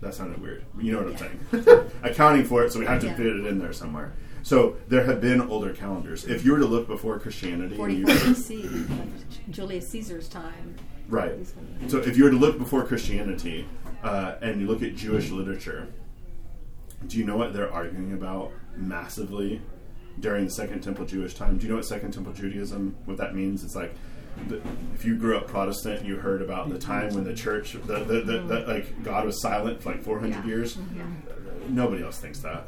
[0.00, 0.64] that sounded weird.
[0.80, 1.28] You know what Yeah.
[1.52, 1.90] I'm saying?
[2.04, 3.16] Accounting for it, so we have to Yeah.
[3.16, 4.14] fit it in there somewhere.
[4.42, 6.24] So there have been older calendars.
[6.24, 10.76] If you were to look before Christianity, you 44 BC, like Julius Caesar's time.
[11.08, 11.32] Right.
[11.88, 13.66] So if you were to look before Christianity
[14.02, 15.88] uh, and you look at Jewish literature,
[17.06, 19.60] do you know what they're arguing about massively
[20.20, 21.56] during the Second Temple Jewish time?
[21.58, 23.64] Do you know what Second Temple Judaism, what that means?
[23.64, 23.94] It's like
[24.48, 24.60] the,
[24.94, 28.20] if you grew up Protestant, you heard about the time when the church, the, the,
[28.20, 30.44] the, the, like God was silent for like 400 Yeah.
[30.46, 30.76] years.
[30.96, 31.04] Yeah.
[31.68, 32.64] Nobody else thinks that.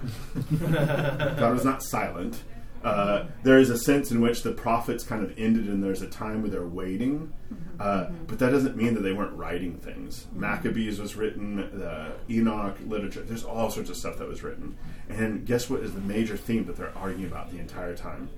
[1.38, 2.42] God was not silent.
[2.82, 6.06] Uh, there is a sense in which the prophets kind of ended, and there's a
[6.06, 7.32] time where they're waiting.
[7.78, 10.26] Uh, but that doesn't mean that they weren't writing things.
[10.32, 13.20] Maccabees was written, the Enoch literature.
[13.20, 14.76] There's all sorts of stuff that was written.
[15.08, 18.30] And guess what is the major theme that they're arguing about the entire time?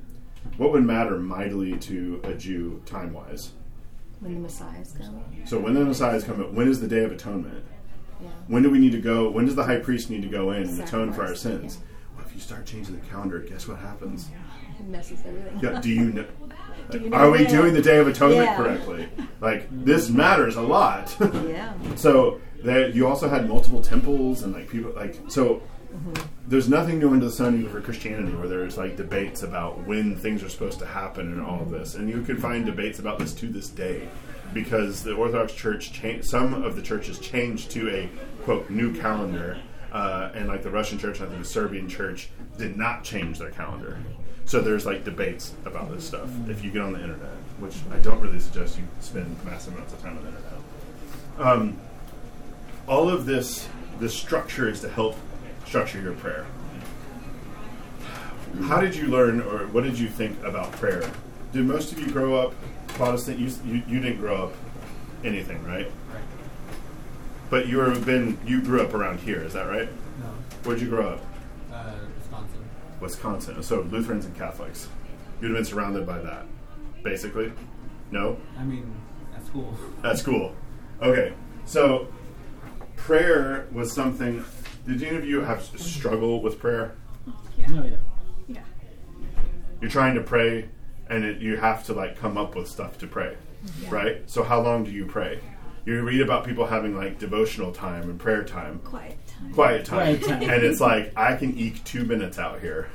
[0.56, 3.52] What would matter mightily to a Jew time wise?
[4.20, 5.22] When the Messiah's come.
[5.44, 7.64] So when the Messiah is coming, when is the Day of Atonement?
[8.22, 8.28] Yeah.
[8.48, 9.30] When do we need to go?
[9.30, 11.78] When does the high priest need to go in and atone for our sins?
[11.80, 12.16] yeah.
[12.16, 14.28] Well, if you start changing the calendar, guess what happens?
[14.78, 15.60] It messes everything.
[15.62, 16.26] Yeah, do you know?
[16.90, 18.56] Do you like, know are we doing the Day of Atonement Yeah.
[18.56, 19.08] correctly?
[19.40, 21.14] Like this matters a lot.
[21.46, 21.72] yeah.
[21.94, 25.62] so there, you also had multiple temples and like people like so.
[25.94, 26.26] Mm-hmm.
[26.48, 30.16] There's nothing new under the sun even for Christianity where there's like debates about when
[30.16, 33.18] things are supposed to happen and all of this, and you can find debates about
[33.18, 34.08] this to this day
[34.52, 36.26] because the Orthodox Church changed.
[36.28, 38.08] Some of the churches changed to a
[38.44, 39.58] quote new calendar,
[39.92, 43.38] uh, and like the Russian Church, and I think the Serbian Church did not change
[43.38, 43.98] their calendar.
[44.44, 47.98] So there's like debates about this stuff if you get on the internet, which I
[47.98, 50.52] don't really suggest you spend massive amounts of time on the internet.
[51.38, 51.76] Um,
[52.88, 53.68] all of this,
[54.00, 55.16] this structure is to help
[55.64, 56.44] structure your prayer.
[58.64, 61.10] How did you learn, or what did you think about prayer?
[61.52, 62.54] Did most of you grow up
[62.94, 63.38] Protestant?
[63.38, 64.52] You, you, you didn't grow up
[65.24, 65.90] anything, right?
[66.12, 66.22] Right.
[67.50, 69.88] But you were been you grew up around here, is that right?
[70.20, 70.26] No.
[70.64, 71.20] Where'd you grow up?
[71.72, 72.64] Uh, Wisconsin.
[73.00, 73.62] Wisconsin.
[73.62, 74.88] So Lutherans and Catholics.
[75.40, 76.46] You'd have been surrounded by that,
[77.02, 77.52] basically.
[78.10, 78.94] No, I mean,
[79.34, 79.76] at school.
[80.04, 80.54] at school.
[81.00, 82.08] Okay, so
[82.96, 84.44] prayer was something.
[84.86, 86.94] Did any of you have struggle with prayer?
[87.56, 87.66] Yeah.
[87.68, 87.96] No, yeah.
[88.48, 88.60] Yeah.
[89.80, 90.68] You're trying to pray,
[91.12, 93.36] and it, you have to like come up with stuff to pray,
[93.88, 94.28] right?
[94.30, 95.40] So how long do you pray?
[95.84, 99.52] You read about people having like devotional time and prayer time, Quiet time.
[99.52, 100.42] quiet time, Quiet time.
[100.50, 102.88] and it's like I can eke two minutes out here,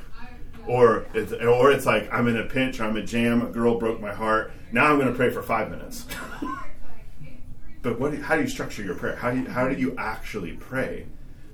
[0.66, 4.00] or it's, or it's like I'm in a pinch, I'm a jam, a girl broke
[4.00, 4.52] my heart.
[4.72, 6.06] Now I'm going to pray for five minutes.
[7.82, 8.10] but what?
[8.12, 9.16] Do, how do you structure your prayer?
[9.16, 11.06] How do you, how do you actually pray?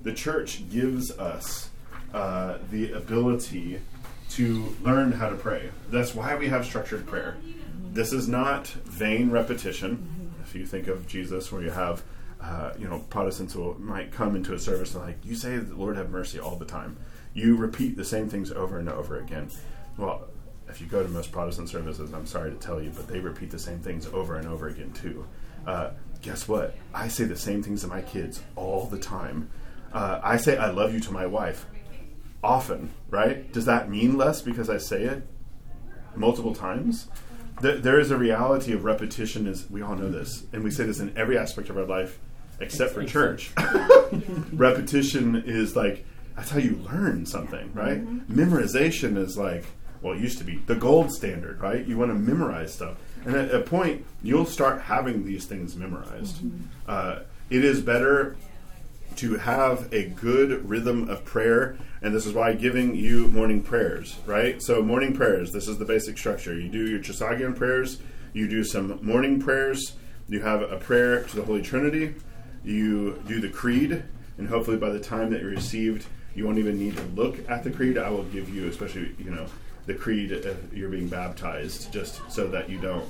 [0.03, 1.71] The church gives us
[2.13, 3.81] uh, the ability
[4.35, 5.71] to learn how to pray.
[5.91, 7.37] That's why we have structured prayer.
[7.93, 10.33] This is not vain repetition.
[10.43, 12.03] If you think of Jesus, where you have,
[12.43, 15.97] uh, you know, Protestants will might come into a service and like you say, "Lord
[15.97, 16.97] have mercy" all the time.
[17.33, 19.51] You repeat the same things over and over again.
[19.97, 20.27] Well,
[20.69, 23.53] if you go to most Protestant services, I'm sorry to tell you, but they repeat
[23.53, 25.25] the same things over and over again too.
[25.65, 25.91] Uh,
[26.23, 26.75] guess what?
[26.93, 29.49] I say the same things to my kids all the time.
[29.93, 31.67] Uh, I say "I love you" to my wife
[32.45, 33.51] often, right?
[33.53, 35.27] Does that mean less because I say it
[36.15, 37.09] multiple times?
[37.61, 40.85] There, there is a reality of repetition, as we all know this, and we say
[40.85, 42.19] this in every aspect of our life
[42.61, 43.53] except for church.
[44.53, 46.05] repetition is like
[46.37, 48.05] that's how you learn something, right?
[48.29, 49.65] Memorization is like
[50.03, 51.87] well, it used to be the gold standard, right?
[51.87, 56.41] You want to memorize stuff, and at a point, you'll start having these things memorized.
[56.87, 58.37] Uh, it is better
[59.17, 64.19] to have a good rhythm of prayer, and this is why giving you morning prayers,
[64.27, 64.63] right?
[64.63, 66.59] So, morning prayers, this is the basic structure.
[66.59, 68.01] You do your Trisagion prayers,
[68.33, 69.95] you do some morning prayers,
[70.29, 72.15] you have a prayer to the Holy Trinity,
[72.65, 74.03] you do the creed,
[74.39, 77.63] and hopefully by the time that you received, you won't even need to look at
[77.63, 77.99] the creed.
[77.99, 79.47] I will give you, especially, you know,
[79.87, 83.07] the creed if you're being baptized, just so that you don't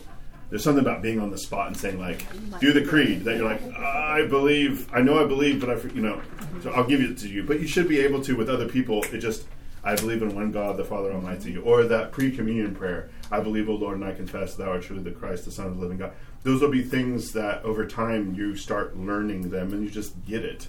[0.54, 2.24] There's something about being on the spot and saying like,
[2.60, 4.88] "Do the creed." That you're like, "I believe.
[4.94, 6.22] I know I believe, but I, for-" you know."
[6.62, 9.02] So I'll give it to you, but you should be able to with other people.
[9.12, 9.48] It just,
[9.82, 13.10] I believe in one God, the Father Almighty, or that pre-communion prayer.
[13.32, 15.74] I believe, O Lord, and I confess Thou art truly the Christ, the Son of
[15.74, 16.12] the living God.
[16.44, 20.44] Those will be things that over time you start learning them, and you just get
[20.44, 20.68] it.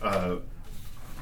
[0.00, 0.36] Uh,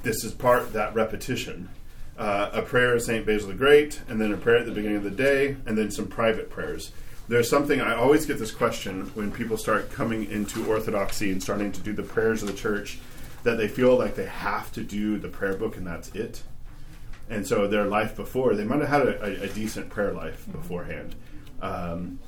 [0.03, 1.71] this is part that repetition.
[2.19, 4.99] Uh, a prayer of Saint Basil the Great, and then a prayer at the beginning
[4.99, 6.93] of the day, and then some private prayers.
[7.29, 11.73] There's something I always get this question when people start coming into Orthodoxy and starting
[11.73, 12.99] to do the prayers of the church
[13.45, 16.43] that they feel like they have to do the prayer book and that's it.
[17.31, 20.45] And so their life before, they might have had a, a, a decent prayer life
[20.51, 21.15] beforehand.
[21.61, 22.19] Um,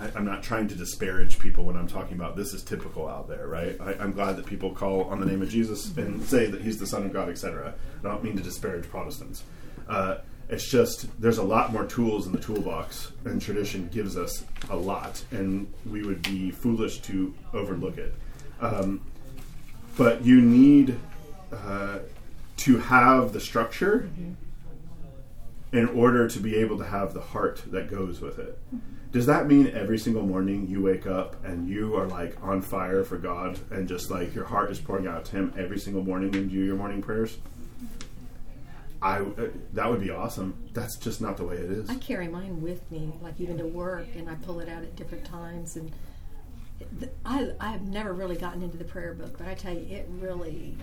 [0.00, 3.28] I, I'm not trying to disparage people when I'm talking about this is typical out
[3.28, 3.80] there, right?
[3.80, 6.78] I, I'm glad that people call on the name of Jesus and say that He's
[6.78, 7.74] the Son of God, etc.
[8.00, 9.44] I don't mean to disparage Protestants.
[9.88, 10.18] Uh,
[10.50, 14.76] it's just there's a lot more tools in the toolbox, and tradition gives us a
[14.76, 18.14] lot, and we would be foolish to overlook it.
[18.60, 19.00] Um,
[19.96, 20.98] but you need
[21.52, 22.00] uh,
[22.58, 24.10] to have the structure
[25.72, 28.58] in order to be able to have the heart that goes with it.
[29.12, 33.02] Does that mean every single morning you wake up and you are like on fire
[33.02, 36.30] for God and just like your heart is pouring out to Him every single morning
[36.30, 37.38] when you do your morning prayers?
[39.02, 40.54] I uh, that would be awesome.
[40.72, 41.88] That's just not the way it is.
[41.88, 44.94] I carry mine with me, like even to work, and I pull it out at
[44.96, 45.76] different times.
[45.76, 45.90] And
[46.98, 49.86] th- I, I have never really gotten into the prayer book, but I tell you,
[49.94, 50.76] it really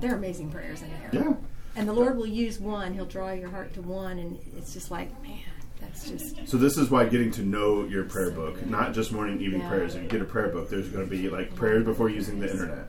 [0.00, 1.10] they're amazing prayers in there.
[1.12, 1.34] Yeah.
[1.74, 4.90] And the Lord will use one; He'll draw your heart to one, and it's just
[4.90, 5.38] like, man,
[5.80, 9.40] that's just So this is why getting to know your prayer book, not just morning
[9.40, 9.68] evening Yeah.
[9.68, 9.94] prayers.
[9.94, 12.50] If you get a prayer book, there's going to be like prayers before using the
[12.50, 12.88] internet,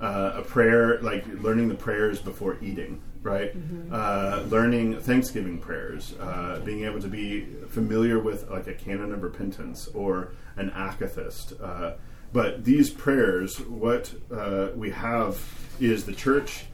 [0.00, 3.52] uh, a prayer like learning the prayers before eating, right?
[3.92, 9.22] Uh, learning Thanksgiving prayers, uh, being able to be familiar with like a canon of
[9.22, 11.60] repentance or an akathist.
[11.62, 11.96] Uh,
[12.32, 15.42] but these prayers, what uh, we have
[15.80, 16.64] is the church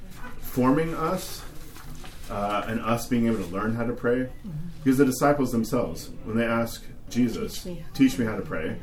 [0.40, 1.42] forming us
[2.30, 4.28] uh, and us being able to learn how to pray.
[4.84, 7.84] Because the disciples themselves, when they ask Jesus, Teach me.
[7.94, 8.76] teach me how to pray,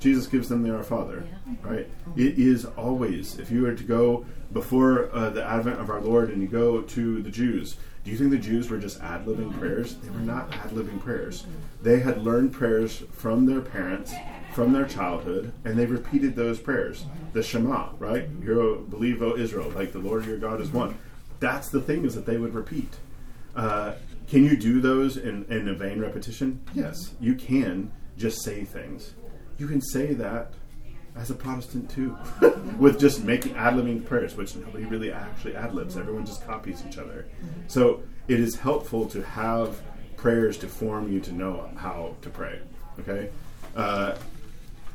[0.00, 1.54] Jesus gives them the Our Father, Yeah.
[1.70, 1.88] right?
[2.16, 6.30] It is always, if you were to go before uh, the advent of our Lord
[6.30, 9.56] and you go to the Jews, do you think the Jews were just ad libbing
[9.58, 9.94] prayers?
[9.96, 11.46] They were not ad libbing prayers.
[11.82, 14.12] They had learned prayers from their parents,
[14.52, 17.06] from their childhood, and they repeated those prayers.
[17.32, 18.28] The Shema, right?
[18.40, 20.98] You believe, O Israel, like the Lord your God is one.
[21.38, 22.94] That's the thing is that they would repeat.
[23.54, 23.94] Uh,
[24.28, 26.60] can you do those in, in a vain repetition?
[26.74, 29.14] Yes, you can just say things.
[29.58, 30.54] You can say that
[31.16, 32.16] as a Protestant too,
[32.78, 35.96] with just making ad libbing prayers, which nobody really actually ad libs.
[35.96, 37.26] Everyone just copies each other.
[37.66, 39.80] So it is helpful to have
[40.16, 42.60] prayers to form you to know how to pray.
[43.00, 43.30] Okay,
[43.76, 44.16] uh,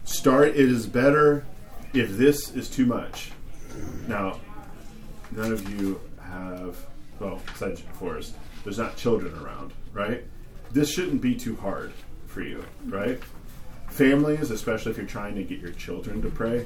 [0.05, 0.49] start.
[0.49, 1.45] It is better
[1.93, 3.31] if this is too much.
[4.07, 4.39] Now,
[5.31, 6.77] none of you have
[7.19, 10.23] well, besides Forrest, there's not children around, right?
[10.71, 11.91] This shouldn't be too hard
[12.27, 13.19] for you, right?
[13.87, 16.65] Families, especially if you're trying to get your children to pray,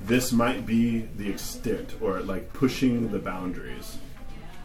[0.00, 3.98] this might be the extent or like pushing the boundaries.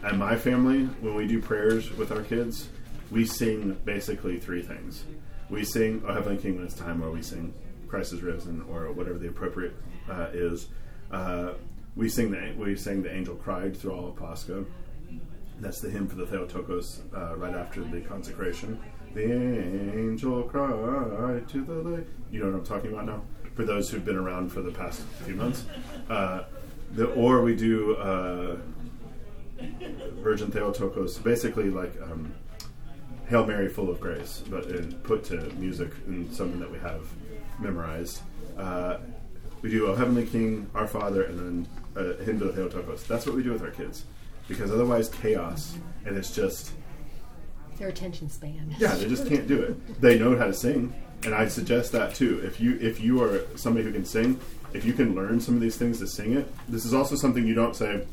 [0.02, 2.68] At my family, when we do prayers with our kids,
[3.10, 5.04] we sing basically three things.
[5.50, 7.52] We sing "O Heavenly King" when it's time, or we sing
[7.88, 9.74] "Christ is Risen," or whatever the appropriate
[10.08, 10.68] uh, is.
[11.10, 11.52] Uh,
[11.96, 14.64] we sing the we sing the angel cried through all of Pascha.
[15.60, 18.80] That's the hymn for the Theotokos uh, right after the consecration.
[19.18, 22.04] The angel cried to the.
[22.30, 23.22] You know what I'm talking about now?
[23.56, 25.64] For those who've been around for the past few months.
[26.08, 26.44] Uh,
[26.92, 28.58] the, or we do uh,
[30.22, 32.32] Virgin Theotokos, basically like um,
[33.26, 37.04] Hail Mary, full of grace, but in, put to music and something that we have
[37.58, 38.20] memorized.
[38.56, 38.98] Uh,
[39.62, 43.02] we do O Heavenly King, Our Father, and then hymn to the Theotokos.
[43.08, 44.04] That's what we do with our kids,
[44.46, 45.76] because otherwise chaos,
[46.06, 46.70] and it's just
[47.78, 48.74] their attention span.
[48.78, 50.00] yeah, they just can't do it.
[50.00, 50.92] They know how to sing,
[51.24, 52.40] and I suggest that too.
[52.44, 54.38] If you if you are somebody who can sing,
[54.72, 57.46] if you can learn some of these things to sing it, this is also something
[57.46, 58.06] you don't say.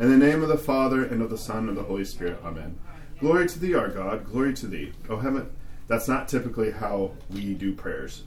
[0.00, 2.38] In the name of the Father and of the Son and of the Holy Spirit,
[2.44, 2.78] Amen.
[3.20, 4.24] Glory to thee, our God.
[4.24, 4.92] Glory to thee.
[5.08, 5.50] Oh heaven.
[5.88, 8.22] That's not typically how we do prayers.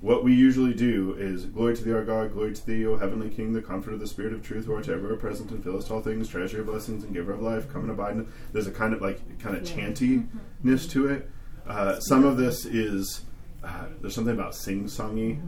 [0.00, 3.28] What we usually do is glory to thee, our God, glory to thee, O heavenly
[3.28, 6.00] King, the comfort of the Spirit of truth, who art ever present and fillest all
[6.00, 8.16] things, treasure of blessings and giver of life, come and abide.
[8.16, 11.30] in- There's a kind of like kind of chantiness to it.
[11.66, 13.22] Uh, some of this is
[13.62, 15.38] uh, there's something about sing-songy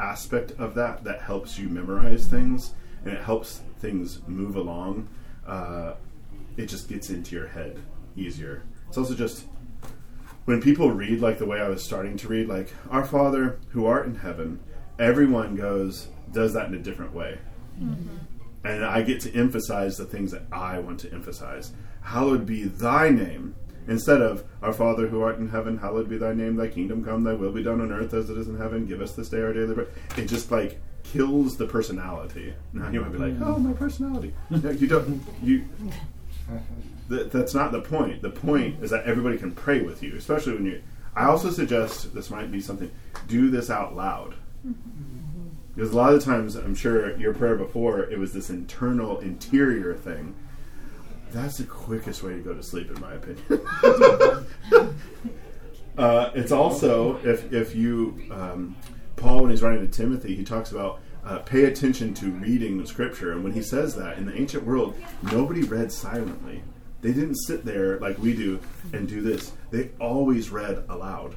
[0.00, 5.08] aspect of that that helps you memorize things and it helps things move along.
[5.46, 5.94] Uh,
[6.56, 7.78] it just gets into your head
[8.16, 8.64] easier.
[8.88, 9.46] It's also just
[10.44, 13.86] when people read like the way I was starting to read, like "Our Father who
[13.86, 14.60] art in heaven,"
[14.98, 17.38] everyone goes does that in a different way,
[17.80, 18.16] mm-hmm.
[18.64, 21.72] and I get to emphasize the things that I want to emphasize.
[22.02, 23.54] Hallowed be Thy name.
[23.88, 26.56] Instead of "Our Father who art in heaven, hallowed be Thy name.
[26.56, 27.24] Thy kingdom come.
[27.24, 28.86] Thy will be done on earth as it is in heaven.
[28.86, 32.54] Give us this day our daily bread." It just like kills the personality.
[32.72, 33.44] Now you might be like, mm-hmm.
[33.44, 35.22] "Oh, my personality." No, you don't.
[35.42, 35.64] You
[37.08, 38.22] Th- that's not the point.
[38.22, 40.82] The point is that everybody can pray with you, especially when you.
[41.14, 42.90] I also suggest this might be something.
[43.28, 44.34] Do this out loud,
[45.74, 49.94] because a lot of times I'm sure your prayer before it was this internal interior
[49.94, 50.34] thing.
[51.32, 53.66] That's the quickest way to go to sleep, in my opinion.
[55.98, 58.76] uh, it's also if if you um,
[59.16, 62.86] Paul when he's writing to Timothy, he talks about uh, pay attention to reading the
[62.86, 64.94] scripture, and when he says that in the ancient world,
[65.30, 66.62] nobody read silently.
[67.02, 68.60] They didn't sit there like we do
[68.92, 69.52] and do this.
[69.70, 71.34] They always read aloud.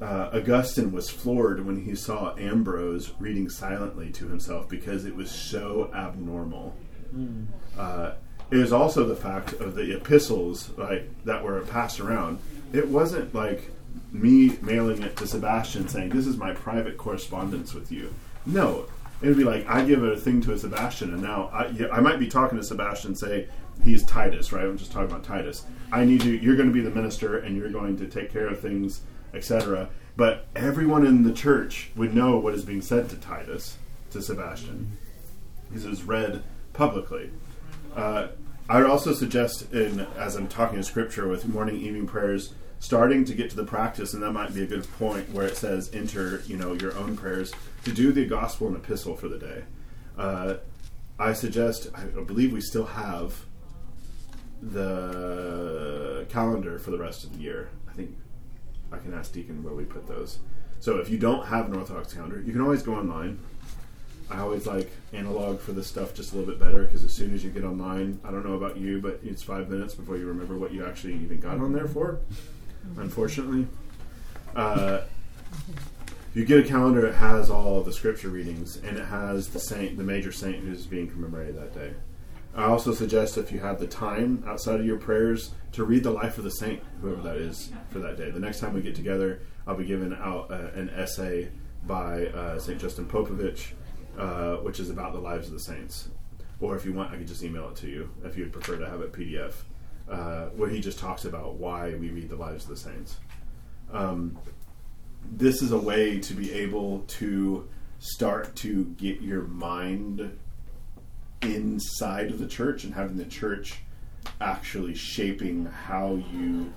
[0.00, 5.30] Uh, Augustine was floored when he saw Ambrose reading silently to himself because it was
[5.30, 6.74] so abnormal.
[7.78, 8.12] Uh,
[8.50, 12.38] it was also the fact of the epistles like that were passed around.
[12.72, 13.70] It wasn't like
[14.10, 18.12] me mailing it to Sebastian saying, "This is my private correspondence with you."
[18.46, 18.86] No,
[19.24, 21.86] it would be like I give a thing to a Sebastian, and now I, yeah,
[21.90, 23.14] I might be talking to Sebastian.
[23.14, 23.48] Say
[23.82, 24.66] he's Titus, right?
[24.66, 25.64] I'm just talking about Titus.
[25.90, 26.32] I need you.
[26.32, 29.00] You're going to be the minister, and you're going to take care of things,
[29.32, 29.88] etc.
[30.14, 33.78] But everyone in the church would know what is being said to Titus,
[34.10, 34.98] to Sebastian,
[35.68, 36.42] because it read
[36.74, 37.30] publicly.
[37.96, 38.28] Uh,
[38.68, 43.24] I would also suggest, in as I'm talking in scripture with morning, evening prayers, starting
[43.24, 45.90] to get to the practice, and that might be a good point where it says
[45.94, 47.52] enter, you know, your own prayers
[47.84, 49.64] to do the gospel and epistle for the day.
[50.18, 50.54] Uh,
[51.18, 53.44] I suggest, I believe we still have
[54.60, 57.68] the calendar for the rest of the year.
[57.88, 58.16] I think
[58.92, 60.38] I can ask Deacon where we put those.
[60.80, 63.38] So if you don't have an Orthodox calendar, you can always go online.
[64.30, 67.34] I always like analog for this stuff just a little bit better because as soon
[67.34, 70.26] as you get online, I don't know about you, but it's five minutes before you
[70.26, 72.20] remember what you actually even got on there for.
[72.96, 73.66] Unfortunately,
[74.54, 75.02] uh,
[76.34, 77.06] you get a calendar.
[77.06, 80.86] It has all the scripture readings and it has the saint, the major saint who's
[80.86, 81.94] being commemorated that day.
[82.56, 86.10] I also suggest if you have the time outside of your prayers to read the
[86.12, 88.30] life of the saint, whoever that is, for that day.
[88.30, 91.50] The next time we get together, I'll be giving out uh, an essay
[91.84, 93.72] by uh, Saint Justin Popovich,
[94.16, 96.08] uh, which is about the lives of the saints.
[96.60, 98.88] Or if you want, I could just email it to you if you'd prefer to
[98.88, 99.54] have it PDF,
[100.08, 103.16] uh, where he just talks about why we read the lives of the saints.
[103.92, 104.38] Um,
[105.30, 110.38] this is a way to be able to start to get your mind
[111.42, 113.80] inside of the church and having the church
[114.40, 116.72] actually shaping how you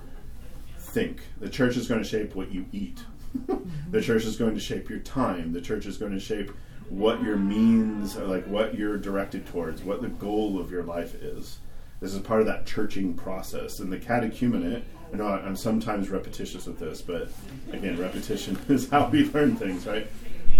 [0.78, 1.20] think.
[1.40, 3.00] The church is going to shape what you eat.
[3.90, 5.52] the church is going to shape your time.
[5.52, 6.50] The church is going to shape
[6.88, 11.58] what your means, like what you're directed towards, what the goal of your life is.
[12.00, 13.80] This is part of that churching process.
[13.80, 14.82] And the catechumenate,
[15.12, 17.28] I know I'm sometimes repetitious with this, but
[17.72, 20.06] again, repetition is how we learn things, right?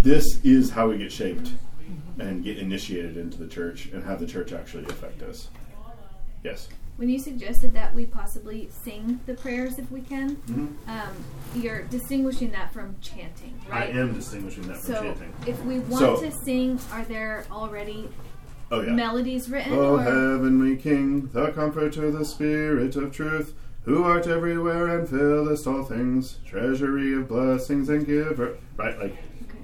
[0.02, 1.50] This is how we get shaped
[2.18, 5.48] and get initiated into the church and have the church actually affect us.
[6.42, 6.68] Yes.
[6.96, 10.72] When you suggested that we possibly sing the prayers if we can, Mhm.
[10.88, 11.14] um,
[11.54, 13.94] you're distinguishing that from chanting, right?
[13.94, 15.32] I am distinguishing that from so chanting.
[15.46, 18.08] if we want So- to sing, are there already
[18.70, 18.92] Oh, yeah.
[18.92, 19.72] melodies written?
[19.72, 23.54] O or heavenly King, the comforter, the spirit of truth,
[23.84, 28.58] who art everywhere and fillest all things, treasury of blessings and giver.
[28.76, 28.98] Right?
[28.98, 29.58] Like, Okay.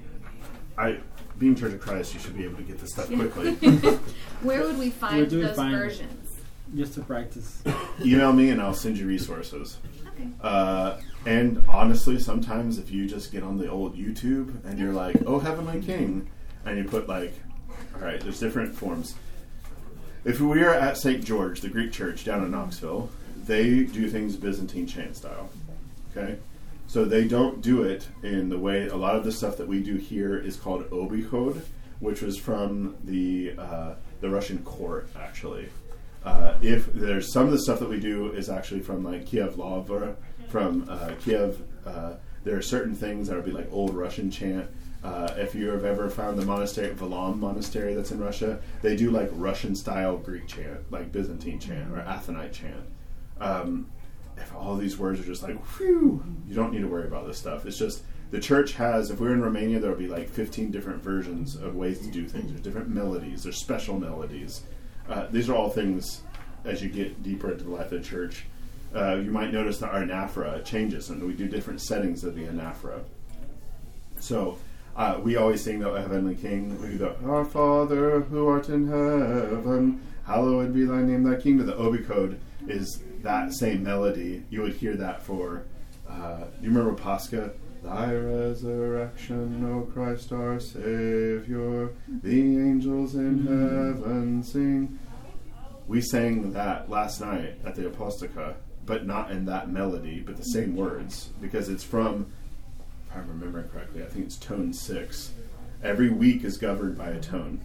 [0.77, 0.97] I,
[1.37, 3.17] being Church of Christ, you should be able to get this stuff Yeah.
[3.27, 3.51] quickly.
[4.41, 6.21] Where would we find do we those find- versions?
[6.75, 7.61] just to practice.
[8.01, 9.77] Email me and I'll send you resources.
[10.07, 10.27] Okay.
[10.41, 15.15] Uh, and honestly, sometimes if you just get on the old YouTube and you're like,
[15.27, 16.27] "Oh, Heavenly King,"
[16.65, 17.33] and you put like,
[17.95, 19.15] all right, there's different forms.
[20.23, 21.23] If we are at St.
[21.23, 23.09] George, the Greek church down in Knoxville,
[23.45, 25.49] they do things Byzantine chant style.
[26.11, 26.37] Okay,
[26.87, 29.81] so they don't do it in the way a lot of the stuff that we
[29.83, 31.61] do here is called obikhod,
[31.99, 35.69] which was from the uh, the Russian court actually.
[36.23, 39.57] Uh, if there's some of the stuff that we do is actually from like Kiev
[39.57, 40.15] Lavra,
[40.49, 41.61] from uh, Kiev.
[41.85, 42.13] Uh,
[42.43, 44.69] there are certain things that would be like old Russian chant.
[45.05, 49.11] Uh, if you have ever found the monastery, Valaam Monastery, that's in Russia, they do
[49.11, 52.89] like Russian style Greek chant, like Byzantine chant or Athonite chant.
[53.39, 53.87] Um,
[54.35, 57.37] if all these words are just like, whew, you don't need to worry about this
[57.37, 57.67] stuff.
[57.67, 58.01] It's just
[58.31, 59.11] the church has.
[59.11, 62.27] If we're in Romania, there will be like 15 different versions of ways to do
[62.27, 62.49] things.
[62.49, 63.43] There's different melodies.
[63.43, 64.63] There's special melodies.
[65.07, 66.23] Uh, these are all things
[66.63, 68.45] as you get deeper into the life of the church.
[68.95, 72.45] uh, you might notice that our anaphora changes, and we do different settings of the
[72.45, 73.03] anaphora.
[74.19, 74.57] So
[74.95, 76.81] uh, we always sing the Heavenly King.
[76.81, 81.67] We go, Our Father who art in heaven, hallowed be thy name, thy kingdom.
[81.67, 82.37] The obikhod
[82.67, 84.43] is that same melody.
[84.49, 85.63] You would hear that for.
[86.09, 87.51] Uh, do you remember Pascha?
[87.83, 91.91] Thy resurrection, O Christ our Savior,
[92.23, 94.97] the angels in heaven sing.
[95.87, 98.55] We sang that last night at the Aposticha,
[98.87, 102.31] but not in that melody, but the same words, because it's from,
[103.15, 105.31] if I'm remembering correctly, I think it's tone six.
[105.83, 107.61] Every week is governed by a tone.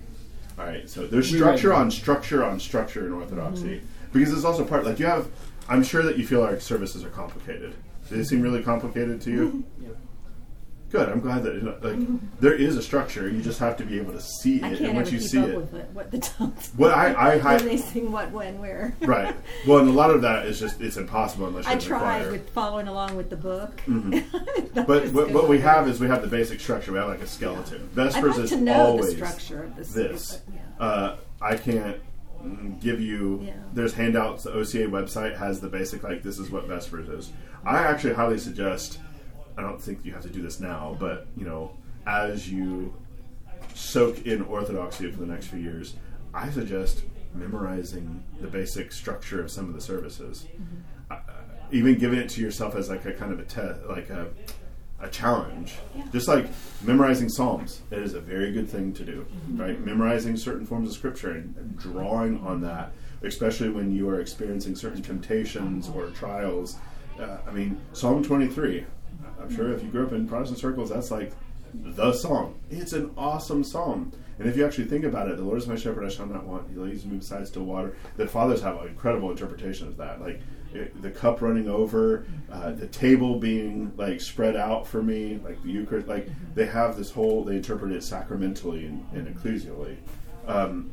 [0.58, 4.12] All right, so there's structure on structure on structure in Orthodoxy, mm-hmm.
[4.12, 4.84] because it's also part.
[4.84, 5.28] Like you have,
[5.68, 7.74] I'm sure that you feel our services are complicated.
[8.08, 9.64] Do they seem really complicated to you?
[9.80, 9.92] Mm-hmm.
[10.90, 11.08] Good.
[11.08, 13.28] I'm glad that like there is a structure.
[13.28, 15.20] You just have to be able to see it, I can't and once ever you
[15.22, 16.72] keep see up it, with it, what the tongues.
[16.76, 18.92] What I- I- I- when they sing what, when, where.
[19.02, 19.34] right.
[19.68, 22.30] Well, and a lot of that is just it's impossible unless you're I the choir.
[22.32, 23.80] with following along with the book.
[23.86, 24.24] Mhm.
[24.74, 26.92] That But was what, what we have is we have the basic structure.
[26.92, 27.82] We have like a skeleton.
[27.82, 29.92] I'd Vespers like is to know always the structure of this.
[29.92, 30.36] this.
[30.46, 30.84] but, yeah.
[30.86, 31.96] Uh, I can't
[32.44, 33.40] mm, give you.
[33.44, 33.52] Yeah.
[33.72, 34.44] There's handouts.
[34.44, 37.32] The OCA website has the basic like this is what Vespers is.
[37.64, 38.98] I actually highly suggest.
[39.56, 41.72] I don't think you have to do this now, but you know,
[42.06, 42.94] as you
[43.74, 45.94] soak in Orthodoxy for the next few years,
[46.34, 47.02] I suggest
[47.34, 50.46] memorizing the basic structure of some of the services.
[50.54, 50.76] Mm-hmm.
[51.10, 51.16] Uh,
[51.72, 54.28] even giving it to yourself as like a kind of a test, like a
[55.02, 55.76] a challenge.
[55.96, 56.04] Yeah.
[56.12, 56.46] Just like
[56.82, 59.60] memorizing Psalms, it is a very good thing to do, Mm-hmm.
[59.60, 59.80] right?
[59.80, 62.92] Memorizing certain forms of Scripture and drawing on that,
[63.22, 66.76] especially when you are experiencing certain temptations or trials.
[67.18, 68.84] Uh, I mean, Psalm 23.
[69.40, 71.32] I'm sure if you grew up in Protestant circles, that's like
[71.74, 72.58] the song.
[72.70, 74.12] It's an awesome song.
[74.38, 76.44] And if you actually think about it, the Lord is my shepherd, I shall not
[76.44, 76.70] want.
[76.70, 77.96] He leads me beside still water.
[78.16, 80.20] The fathers have an incredible interpretation of that.
[80.20, 80.40] Like
[80.72, 85.62] it, the cup running over, uh, the table being like spread out for me, like
[85.62, 86.08] the Eucharist.
[86.08, 89.96] Like they have this whole, they interpret it sacramentally and, and ecclesially.
[90.46, 90.90] Um,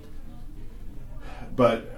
[1.56, 1.90] but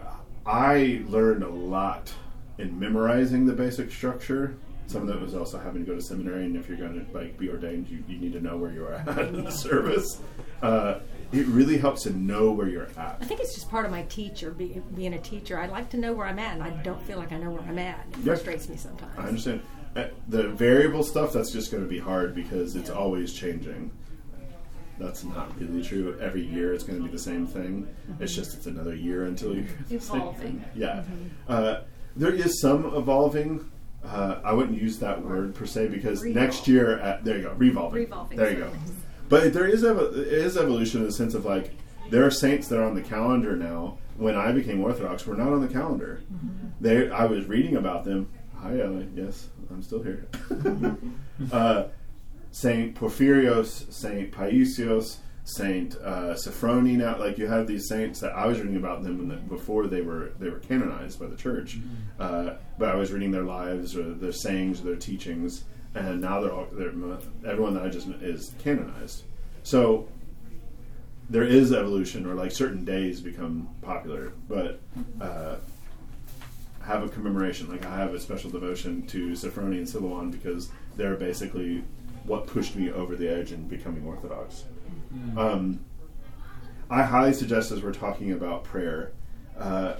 [0.45, 2.13] I learned a lot
[2.59, 4.55] in memorizing the basic structure.
[4.89, 7.15] Some of that was also having to go to seminary, and if you're going to
[7.15, 10.19] like be ordained, you, you need to know where you are at in the service.
[10.63, 13.17] Uh, it really helps to know where you're at.
[13.21, 15.59] I think it's just part of my teacher, be, being a teacher.
[15.59, 17.61] I like to know where I'm at, and I don't feel like I know where
[17.61, 17.99] I'm at.
[18.13, 18.23] It Yeah.
[18.33, 19.11] frustrates me sometimes.
[19.15, 19.61] I understand.
[19.95, 22.95] Uh, the variable stuff that's just going to be hard because it's Yeah.
[22.95, 23.91] always changing.
[24.97, 26.17] That's not really true.
[26.19, 27.87] Every year it's going to be the same thing.
[28.19, 30.65] It's just it's another year until you the same Evolving.
[30.75, 31.03] Yeah,
[31.47, 31.81] uh,
[32.15, 33.69] there is some evolving.
[34.05, 36.43] Uh, I wouldn't use that word per se because Revolve.
[36.43, 38.03] next year, at, there you go, revolving.
[38.03, 38.71] Revolving, There you go.
[39.27, 41.75] But there is it is evolution in the sense of like
[42.09, 43.97] there are saints that are on the calendar now.
[44.17, 46.21] When I became Orthodox, were not on the calendar.
[46.81, 48.27] They, I was reading about them.
[48.57, 49.07] Hi, Ellie.
[49.15, 50.27] Yes, I'm still here.
[51.53, 51.85] uh,
[52.51, 55.17] Saint Porphyrios, Saint Paisios,
[55.49, 56.97] Saint uh, Sophrony.
[56.97, 60.01] Now, like you have these saints that I was reading about them the, before they
[60.01, 61.77] were they were canonized by the church.
[62.19, 65.63] Uh, but I was reading their lives or their sayings or their teachings,
[65.95, 66.93] and now they're all they're,
[67.45, 69.23] everyone that I just met is canonized.
[69.63, 70.07] So
[71.29, 74.79] there is evolution, or like certain days become popular, but.
[75.19, 75.57] Uh,
[76.85, 77.69] have a commemoration.
[77.69, 81.83] Like I have a special devotion to Sophrony and Silouan because they're basically
[82.23, 84.63] what pushed me over the edge in becoming Orthodox.
[85.37, 85.79] Um,
[86.89, 89.11] I highly suggest, as we're talking about prayer,
[89.57, 89.95] uh,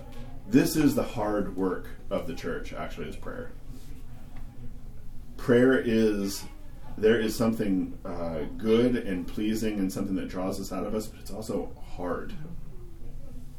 [0.48, 2.74] this is the hard work of the church.
[2.74, 3.52] Actually, is prayer.
[5.38, 6.44] Prayer is
[6.98, 11.08] there is something uh, good and pleasing and something that draws us out of us,
[11.08, 12.34] but it's also hard.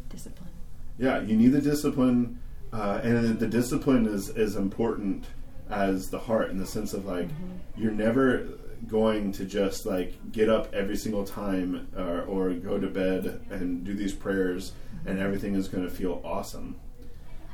[0.08, 0.50] Discipline.
[0.98, 2.38] Yeah, you need the discipline,
[2.72, 5.24] uh, and the discipline is as important
[5.70, 7.28] as the heart in the sense of like
[7.76, 8.48] you're never
[8.86, 13.84] going to just like get up every single time uh, or go to bed and
[13.84, 14.72] do these prayers
[15.06, 16.78] and everything is going to feel awesome.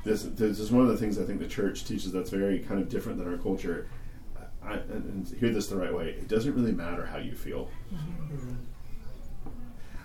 [0.04, 2.80] This, this is one of the things I think the church teaches that's very kind
[2.80, 3.88] of different than our culture.
[4.64, 6.10] I, and, hear this the right way.
[6.10, 7.68] It doesn't really matter how you feel.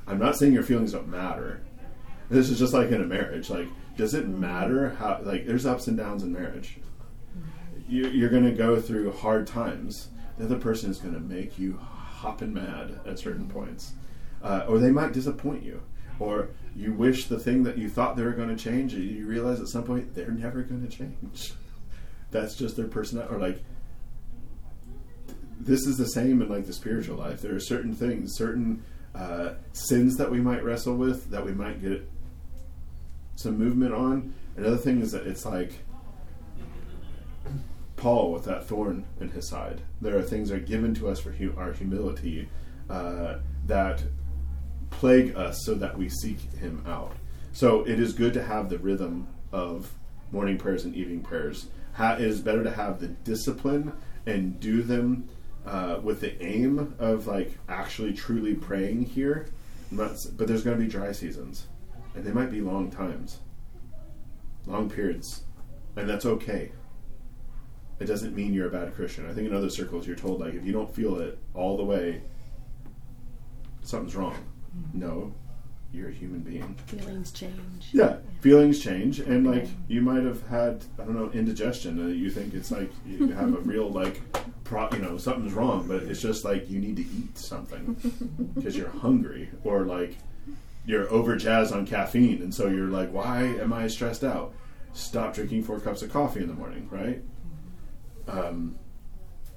[0.07, 1.61] I'm not saying your feelings don't matter.
[2.29, 3.49] This is just like in a marriage.
[3.49, 3.67] Like,
[3.97, 5.19] does it matter how?
[5.23, 6.77] Like, there's ups and downs in marriage.
[7.87, 10.09] You, you're going to go through hard times.
[10.37, 13.93] The other person is going to make you hopping mad at certain points,
[14.43, 15.81] uh, or they might disappoint you,
[16.19, 19.59] or you wish the thing that you thought they were going to change, you realize
[19.59, 21.53] at some point they're never going to change.
[22.31, 23.33] That's just their personality.
[23.33, 23.63] Or like,
[25.59, 27.41] this is the same in like the spiritual life.
[27.41, 31.81] There are certain things, certain uh, sins that we might wrestle with, that we might
[31.81, 32.09] get
[33.35, 34.33] some movement on.
[34.55, 35.73] Another thing is that it's like
[38.01, 39.81] Paul with that thorn in his side.
[40.01, 42.49] There are things that are given to us for hu- our humility
[42.89, 43.35] uh,
[43.67, 44.03] that
[44.89, 47.15] plague us so that we seek Him out.
[47.53, 49.93] So it is good to have the rhythm of
[50.31, 51.67] morning prayers and evening prayers.
[51.93, 53.93] Ha- it is better to have the discipline
[54.25, 55.29] and do them
[55.67, 59.45] uh, with the aim of like actually truly praying here.
[59.91, 61.67] But there's going to be dry seasons,
[62.15, 63.41] and they might be long times,
[64.65, 65.43] long periods,
[65.95, 66.71] and that's okay.
[68.01, 69.29] It doesn't mean you're a bad Christian.
[69.29, 71.83] I think in other circles you're told like if you don't feel it all the
[71.83, 72.21] way,
[73.83, 74.35] something's wrong.
[74.75, 74.99] Mm-hmm.
[74.99, 75.33] No,
[75.93, 76.75] you're a human being.
[76.87, 77.89] Feelings change.
[77.91, 81.99] Yeah, feelings change, and like you might have had, I don't know, indigestion.
[81.99, 84.21] And you think it's like you have a real like,
[84.63, 87.97] pro, you know, something's wrong, but it's just like you need to eat something
[88.55, 90.15] because you're hungry, or like
[90.85, 94.53] you're over jazzed on caffeine, and so you're like, why am I stressed out?
[94.93, 97.21] Stop drinking four cups of coffee in the morning, right?
[98.31, 98.77] Um,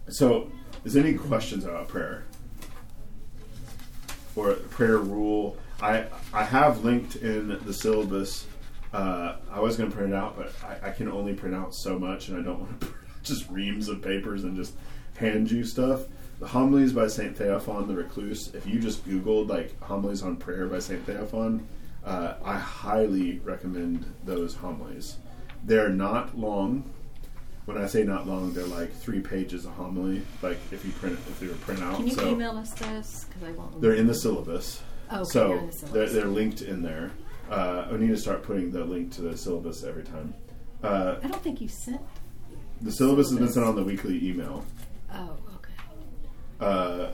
[0.08, 0.50] so,
[0.84, 2.24] is there any questions about prayer?
[4.36, 5.56] or prayer rule.
[5.80, 8.46] I I have linked in the syllabus.
[8.92, 11.74] Uh, I was going to print it out, but I, I can only print out
[11.74, 12.88] so much, and I don't want to
[13.22, 14.74] just reams of papers and just
[15.16, 16.02] hand you stuff.
[16.40, 18.54] The homilies by Saint Theophan the Recluse.
[18.54, 21.64] If you just Googled like homilies on prayer by Saint Theophan,
[22.04, 25.16] uh, I highly recommend those homilies.
[25.64, 26.90] They're not long.
[27.66, 30.22] When I say not long, they're like three pages of homily.
[30.42, 31.96] Like if you print it, if they were print out.
[31.96, 33.24] Can you so email us this?
[33.28, 33.80] Because I won't.
[33.80, 34.82] they're in the syllabus.
[35.10, 37.10] Oh, okay, so they're in the they're, they're linked in there.
[37.50, 40.34] Uh, I need to start putting the link to the syllabus every time.
[40.82, 42.00] Uh, I don't think you sent.
[42.82, 44.64] the syllabus has been sent on the weekly email.
[45.12, 45.72] Oh, okay.
[46.60, 47.12] Uh,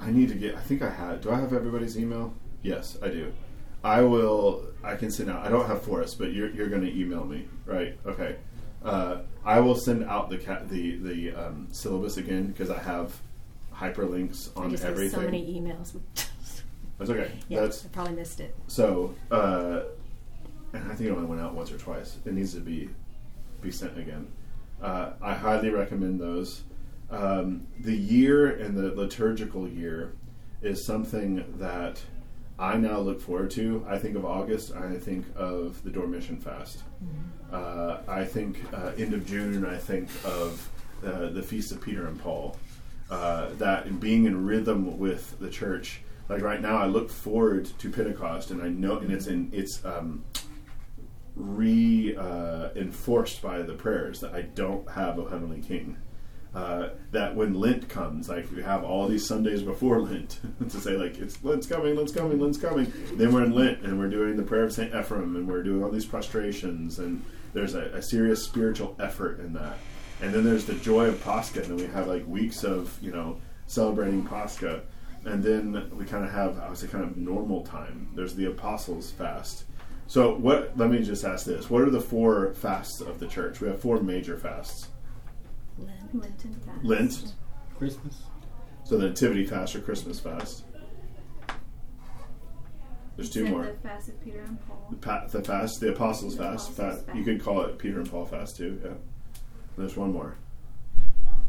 [0.00, 0.54] I need to get.
[0.54, 1.20] I think I had.
[1.20, 2.32] Do I have everybody's email?
[2.62, 3.32] Yes, I do.
[3.84, 4.64] I will.
[4.82, 5.44] I can send out.
[5.44, 7.98] I don't have Forrest, but you're you're going to email me, right?
[8.06, 8.36] Okay.
[8.84, 13.20] Uh, I will send out the ca- the the um, syllabus again because I have
[13.74, 15.20] hyperlinks I on just get everything.
[15.20, 15.94] so many emails.
[16.98, 17.30] That's okay.
[17.48, 18.54] yeah, That's I probably missed it.
[18.68, 19.80] So, uh,
[20.74, 22.18] and I think it only went out once or twice.
[22.24, 22.90] It needs to be
[23.62, 24.26] be sent again.
[24.82, 26.62] Uh, I highly recommend those.
[27.10, 30.12] Um, the year and the liturgical year
[30.62, 32.00] is something that
[32.58, 33.84] I now look forward to.
[33.88, 34.72] I think of August.
[34.74, 36.82] I think of the Dormition fast.
[37.52, 39.64] Uh, I think uh, end of June.
[39.64, 40.68] I think of
[41.04, 42.56] uh, the feast of Peter and Paul.
[43.10, 46.00] Uh, that being in rhythm with the church.
[46.28, 49.84] Like right now, I look forward to Pentecost, and I know, and it's in it's
[49.84, 50.24] um,
[51.34, 52.68] re uh,
[53.42, 55.96] by the prayers that I don't have a heavenly King.
[56.52, 60.38] That when Lent comes, like we have all these Sundays before Lent
[60.68, 62.92] to say like it's Lent's coming, Lent's coming, Lent's coming.
[63.14, 65.82] Then we're in Lent and we're doing the prayer of Saint Ephraim and we're doing
[65.82, 69.78] all these prostrations and there's a, a serious spiritual effort in that.
[70.22, 73.10] And then there's the joy of Pascha, and then we have like weeks of you
[73.10, 74.82] know celebrating Pascha,
[75.24, 78.08] and then we kind of have I would say kind of normal time.
[78.14, 79.64] There's the Apostles' fast.
[80.06, 80.76] So what?
[80.76, 83.60] Let me just ask this: What are the four fasts of the church?
[83.60, 84.88] We have four major fasts.
[85.78, 86.14] Lent.
[86.14, 86.84] Lenten fast.
[86.84, 87.34] Lent,
[87.78, 88.22] Christmas.
[88.84, 90.64] so the Nativity fast or Christmas fast.
[93.20, 93.66] There's two more.
[93.66, 94.86] The fast of Peter and Paul.
[94.88, 96.70] The, pa- the fast, the Apostles' The fast.
[96.70, 97.24] Apostles' Fa- you fast.
[97.26, 98.80] could call it Peter and Paul fast too.
[98.82, 98.92] Yeah.
[99.76, 100.36] There's one more.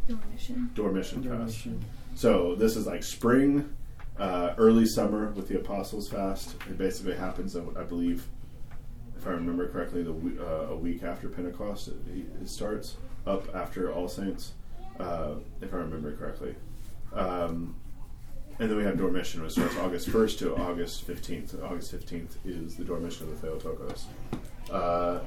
[0.10, 0.68] Dormition.
[0.76, 1.64] Dormition fast.
[1.64, 1.80] Dormition.
[2.16, 3.74] So this is like spring,
[4.20, 6.56] uh, early summer with the Apostles' Fast.
[6.70, 8.28] It basically happens, uh, I believe,
[9.18, 11.88] if I remember correctly, the we- uh, a week after Pentecost.
[11.88, 11.96] It,
[12.42, 14.56] it starts up after All Saints,
[15.00, 16.54] uh, if I remember correctly.
[17.14, 17.78] Um,
[18.60, 21.64] and then we have Dormition, which starts August 1st to August 15th.
[21.64, 24.06] August 15th is the Dormition of the Theotokos.
[24.72, 25.20] Uh,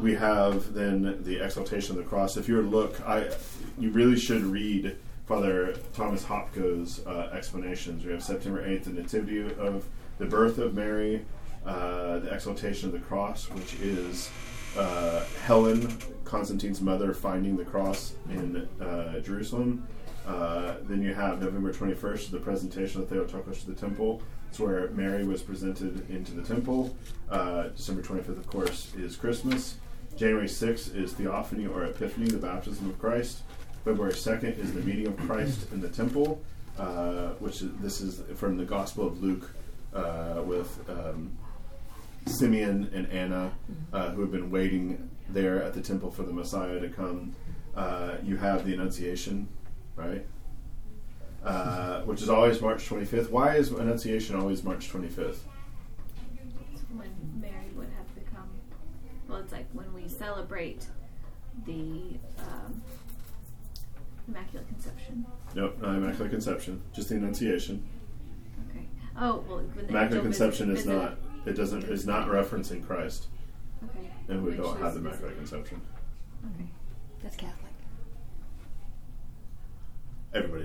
[0.00, 2.36] we have then the exaltation of the cross.
[2.36, 3.30] If you were to look, I
[3.78, 8.04] you really should read Father Thomas Hopko's uh, explanations.
[8.04, 9.86] We have September eighth, the nativity of
[10.18, 11.24] the birth of Mary,
[11.64, 14.30] uh, the exaltation of the cross, which is
[14.76, 19.86] uh, Helen, Constantine's mother, finding the cross in uh, Jerusalem.
[20.26, 24.20] Uh, then you have November 21st, the presentation of Theotokos to the temple.
[24.48, 26.96] It's where Mary was presented into the temple.
[27.30, 29.76] Uh, December 25th, of course, is Christmas.
[30.16, 33.42] January 6th is Theophany or Epiphany, the baptism of Christ.
[33.84, 36.42] February 2nd is the meeting of Christ in the temple,
[36.78, 39.54] uh, which is, this is from the Gospel of Luke
[39.94, 41.30] uh, with um,
[42.26, 43.52] Simeon and Anna,
[43.92, 47.32] uh, who have been waiting there at the temple for the Messiah to come.
[48.24, 49.46] You have the Annunciation,
[49.96, 50.24] right?
[51.44, 53.30] Uh, which is always March 25th.
[53.30, 55.38] Why is Annunciation always March 25th?
[56.96, 58.48] when Mary would have become.
[59.28, 60.86] Well, it's like when we celebrate
[61.66, 62.82] the um,
[64.28, 65.26] Immaculate Conception.
[65.54, 67.86] Nope, not Immaculate Conception, just the Annunciation.
[68.70, 68.86] Okay.
[69.18, 71.18] Oh well, when the Immaculate angel Conception visit- is not.
[71.44, 71.84] It doesn't.
[71.84, 73.26] Is not referencing Christ,
[73.84, 74.10] Okay.
[74.28, 75.36] and we Which don't have the Immaculate.
[75.36, 75.80] Conception.
[76.54, 76.66] Okay.
[77.22, 77.65] That's Catholic.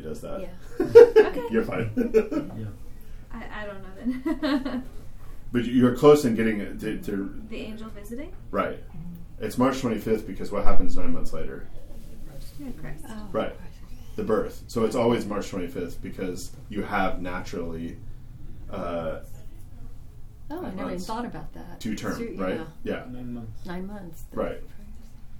[0.01, 0.41] Everybody does that.
[0.41, 0.47] Yeah.
[1.31, 1.43] Okay.
[1.49, 1.91] You're fine.
[2.57, 2.65] Yeah.
[3.31, 4.83] I, I don't know then.
[5.53, 8.33] but you're close in getting it to, to the angel visiting?
[8.51, 8.79] right.
[9.39, 11.67] It's March 25th because what happens nine months later?
[12.59, 12.67] Yeah,
[13.09, 13.55] Oh, Right.
[14.15, 14.63] The birth.
[14.67, 17.97] So it's always March 25th because you have naturally
[18.69, 19.21] uh,
[20.51, 21.79] Oh, I Nine never even thought about that.
[21.79, 22.59] two term, So, right?
[22.83, 22.97] Yeah.
[23.05, 23.05] Yeah.
[23.11, 23.65] Nine months.
[23.65, 24.23] Nine months.
[24.33, 24.61] Right.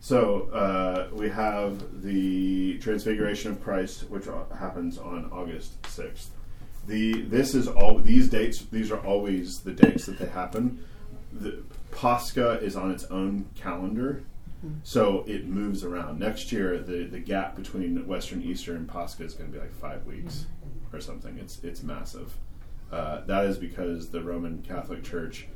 [0.02, 4.26] So uh, we have the Transfiguration of Christ, which
[4.58, 6.32] happens on August sixth.
[6.88, 8.66] The this is all these dates.
[8.66, 10.84] These are always the dates that they happen.
[11.32, 14.24] The Pascha is on its own calendar,
[14.82, 16.20] so it moves around.
[16.20, 19.74] Next year, the the gap between Western Easter and Pascha is going to be like
[19.74, 20.48] five weeks
[20.92, 21.38] or something.
[21.38, 22.34] It's it's massive.
[22.92, 25.48] Uh, that is because the Roman Catholic Church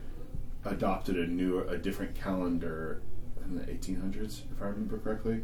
[0.64, 3.02] adopted a new, a different calendar
[3.46, 5.42] in the 1800s, if I remember correctly.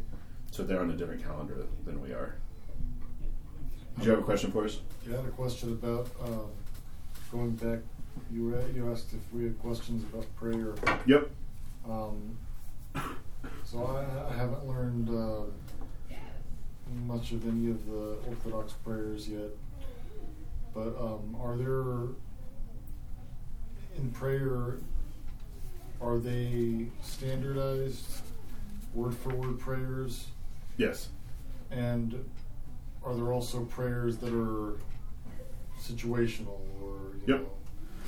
[0.50, 2.36] So they're on a different calendar than we are.
[3.98, 4.80] Do you have a question for us?
[5.06, 6.50] You had a question about um,
[7.30, 7.80] going back.
[8.30, 10.74] You were, you asked if we had questions about prayer.
[11.06, 11.30] Yep.
[11.88, 12.36] Um,
[13.64, 15.44] so I, I haven't learned uh,
[17.06, 19.50] much of any of the Orthodox prayers yet.
[20.74, 22.14] But um, are there
[23.96, 24.78] in prayer?
[26.02, 28.22] Are they standardized
[28.94, 30.26] word for word prayers?
[30.76, 31.08] Yes.
[31.70, 32.24] And
[33.04, 34.78] are there also prayers that are
[35.80, 37.40] situational or you Yep.
[37.40, 37.46] know,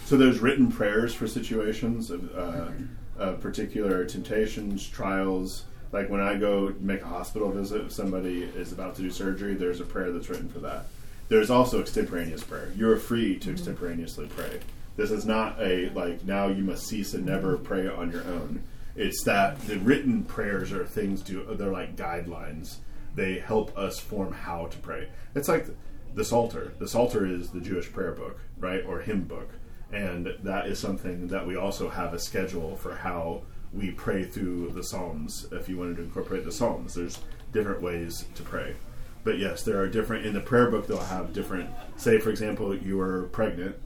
[0.04, 2.70] So there's written prayers for situations of uh,
[3.18, 5.64] uh, particular temptations, trials.
[5.92, 9.54] Like when I go make a hospital visit, if somebody is about to do surgery,
[9.54, 10.86] there's a prayer that's written for that.
[11.28, 12.70] There's also extemporaneous prayer.
[12.76, 14.60] You're free to extemporaneously pray.
[14.96, 18.62] This is not a like now you must cease and never pray on your own.
[18.96, 22.76] It's that the written prayers are things to they're like guidelines.
[23.14, 25.08] They help us form how to pray.
[25.34, 25.66] It's like
[26.14, 26.74] the Psalter.
[26.78, 29.50] The Psalter is the Jewish prayer book, right, or hymn book,
[29.92, 33.42] and that is something that we also have a schedule for how
[33.72, 35.46] we pray through the Psalms.
[35.50, 37.18] If you wanted to incorporate the Psalms, there's
[37.52, 38.76] different ways to pray.
[39.24, 40.86] But yes, there are different in the prayer book.
[40.86, 41.70] They'll have different.
[41.96, 43.76] Say, for example, you are pregnant.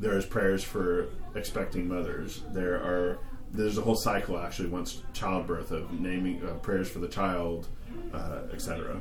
[0.00, 2.42] There's prayers for expecting mothers.
[2.52, 3.18] There are
[3.52, 7.66] there's a whole cycle actually once childbirth of naming uh, prayers for the child,
[8.12, 9.00] uh, etc.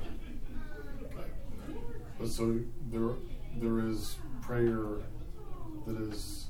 [2.26, 2.60] So
[2.91, 3.10] there,
[3.58, 4.86] there is prayer
[5.86, 6.45] that is.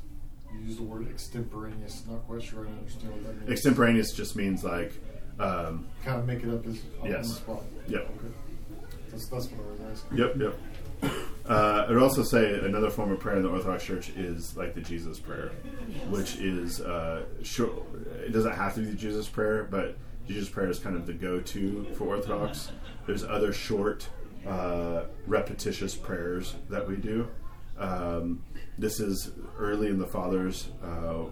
[0.53, 2.03] You use the word extemporaneous.
[2.09, 3.51] Not quite sure I understand what that means.
[3.51, 4.93] Extemporaneous just means like,
[5.39, 7.27] um, Kind of make it up as on Yes.
[7.27, 7.63] the spot.
[7.89, 8.01] Yep.
[8.01, 8.33] Okay.
[9.11, 10.17] That's that's what I was asking.
[10.17, 11.11] yep, yep.
[11.47, 14.81] Uh, I'd also say another form of prayer in the Orthodox Church is like the
[14.81, 15.51] Jesus prayer,
[16.09, 17.83] which is uh, short.
[18.25, 19.95] It doesn't have to be the Jesus prayer, but
[20.27, 22.71] Jesus prayer is kind of the go-to for Orthodox.
[23.05, 24.09] There's other short,
[24.45, 27.29] uh, repetitious prayers that we do.
[27.79, 28.43] Um,
[28.77, 30.69] this is early in the Fathers.
[30.83, 31.25] Uh,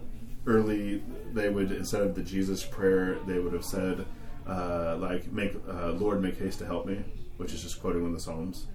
[0.46, 1.02] early,
[1.34, 4.06] they would instead of the Jesus prayer, they would have said
[4.48, 7.04] uh, like, "Make uh, Lord, make haste to help me,"
[7.36, 8.68] which is just quoting one of the Psalms.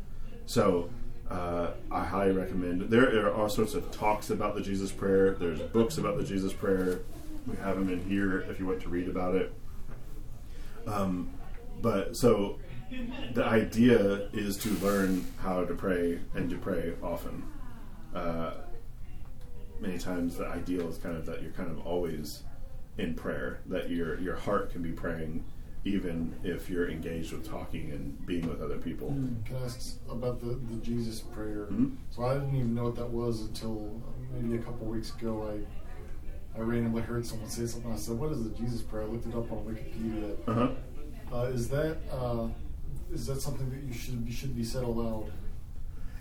[0.45, 0.89] So
[1.31, 2.81] uh, I highly recommend.
[2.89, 5.31] There are all sorts of talks about the Jesus Prayer.
[5.31, 6.99] There's books about the Jesus Prayer.
[7.47, 9.53] We have them in here if you want to read about it.
[10.85, 11.31] Um,
[11.81, 12.59] but so
[13.33, 17.43] the idea is to learn how to pray and to pray often.
[18.13, 18.55] Uh,
[19.79, 22.43] many times the ideal is kind of that you're kind of always
[22.97, 23.61] in prayer.
[23.67, 25.45] That your your heart can be praying
[25.83, 29.07] even if you're engaged with talking and being with other people.
[29.45, 31.67] Can I ask about the, the Jesus prayer?
[31.71, 31.95] Mhm.
[32.11, 33.99] So I didn't even know what that was until
[34.31, 35.49] maybe a couple weeks ago.
[35.51, 35.65] I
[36.57, 37.91] I randomly heard someone say something.
[37.91, 40.35] I said, "What is the Jesus prayer?" I looked it up on Wikipedia.
[40.47, 40.69] Uh huh.
[41.33, 42.47] Uh, is that uh,
[43.11, 45.31] is that something that you should be, should be said aloud?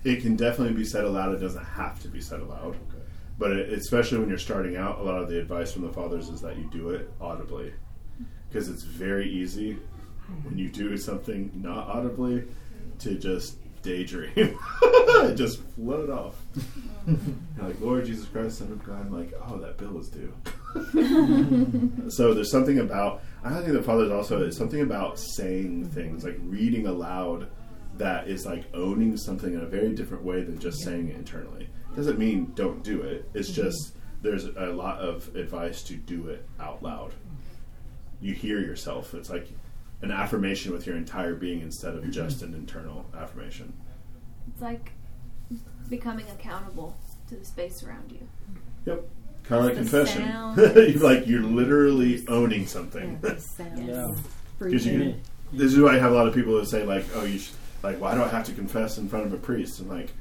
[0.05, 1.35] It can definitely be said aloud.
[1.35, 2.77] It doesn't have to be said aloud.
[2.77, 3.03] Okay.
[3.39, 6.29] But it, especially when you're starting out, a lot of the advice from the fathers
[6.29, 7.73] is that you do it audibly.
[8.51, 9.79] Because it's very easy
[10.45, 12.45] when you do something not audibly
[13.01, 14.59] to just daydream.
[15.35, 16.37] just float off.
[17.59, 19.07] Like, Lord Jesus Christ, Son of God.
[19.07, 20.35] I'm like, oh, that bill is due.
[22.11, 26.87] so there's something about, I think the fathers also, something about saying things, like reading
[26.87, 27.49] aloud
[27.97, 31.69] that is like owning something in a very different way than just saying it internally.
[31.95, 33.29] Doesn't mean don't do it.
[33.35, 37.13] It's just there's a lot of advice to do it out loud.
[38.21, 39.15] You hear yourself.
[39.15, 39.49] It's like
[40.03, 43.73] an affirmation with your entire being instead of just an internal affirmation.
[44.49, 44.93] It's like
[45.89, 46.97] becoming accountable
[47.29, 48.27] to the space around you.
[48.87, 49.05] Yep.
[49.45, 50.23] Kind of like confession.
[50.57, 53.19] You're like you're literally owning something.
[53.23, 54.15] Yeah, the sounds, Yeah.
[54.59, 55.21] Because you can,
[55.53, 57.55] this is why I have a lot of people that say like, "Oh, you should
[57.83, 60.13] like, why do I have to confess in front of a priest?" And like,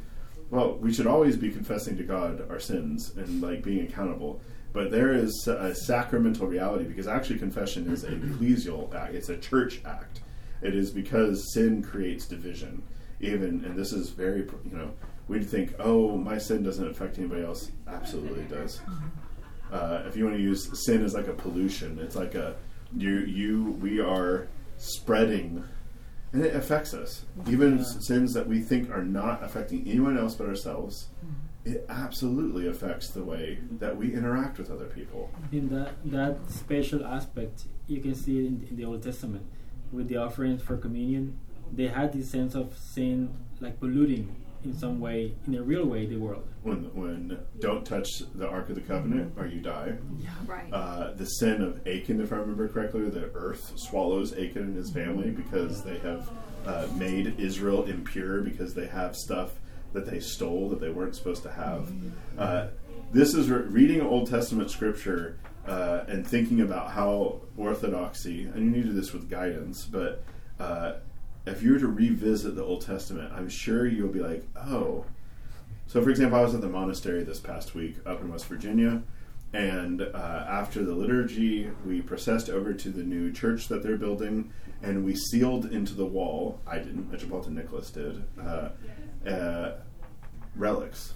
[0.49, 4.41] well, we should always be confessing to God our sins and like being accountable.
[4.71, 9.37] But there is a sacramental reality because actually confession is a ecclesial act; it's a
[9.37, 10.21] church act.
[10.61, 12.83] It is because sin creates division.
[13.19, 14.91] Even and this is very you know
[15.27, 18.79] we'd think, "Oh, my sin doesn't affect anybody else." Absolutely it does.
[19.71, 22.55] Uh, if you want to use sin as like a pollution, it's like a
[22.95, 24.47] you you we are
[24.77, 25.63] spreading,
[26.31, 27.25] and it affects us.
[27.47, 27.83] Even Yeah.
[27.83, 31.07] sins that we think are not affecting anyone else but ourselves,
[31.65, 35.29] it absolutely affects the way that we interact with other people.
[35.51, 39.45] in that that special aspect you can see it in, in the old testament
[39.91, 41.37] with the offerings for communion
[41.73, 46.05] they had this sense of sin like polluting in some way in a real way
[46.05, 49.93] the world When when don't touch the ark of the covenant or you die.
[50.19, 50.69] Yeah, Right.
[50.73, 54.91] Uh, the sin of Achan, if I remember correctly, the earth swallows Achan and his
[54.91, 56.29] family because they have
[56.65, 59.51] uh, made Israel impure because they have stuff
[59.93, 61.91] that they stole that they weren't supposed to have.
[62.37, 62.67] Uh,
[63.11, 68.71] this is re- reading Old Testament scripture uh, and thinking about how orthodoxy, and you
[68.71, 70.23] need to do this with guidance, but
[70.59, 70.93] uh,
[71.45, 75.05] if you were to revisit the Old Testament, I'm sure you'll be like, oh.
[75.87, 79.01] So, for example, I was at the monastery this past week up in West Virginia,
[79.53, 84.53] and uh, after the liturgy, we processed over to the new church that they're building,
[84.83, 86.59] and we sealed into the wall.
[86.67, 87.11] I didn't.
[87.11, 88.23] Metropolitan Nicholas did.
[89.27, 89.71] Uh,
[90.55, 91.13] relics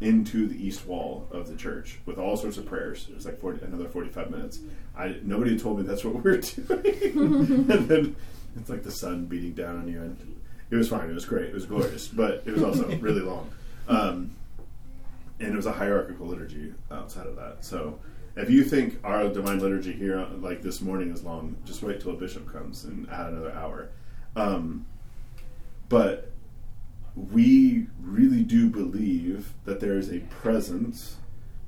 [0.00, 3.06] into the east wall of the church with all sorts of prayers.
[3.10, 4.60] It was like 40, another 45 minutes.
[4.96, 7.70] I nobody told me that's what we were doing.
[7.70, 8.16] and then
[8.56, 10.36] it's like the sun beating down on you and
[10.70, 11.08] it was fine.
[11.08, 11.46] It was great.
[11.46, 13.50] It was glorious, but it was also really long.
[13.88, 14.30] Um,
[15.40, 17.64] and it was a hierarchical liturgy outside of that.
[17.64, 17.98] So
[18.36, 22.12] if you think our divine liturgy here, like this morning, is long, just wait till
[22.12, 23.88] a bishop comes and add another hour.
[24.36, 24.86] Um,
[25.88, 26.32] but
[27.32, 31.16] we really do believe that there is a presence,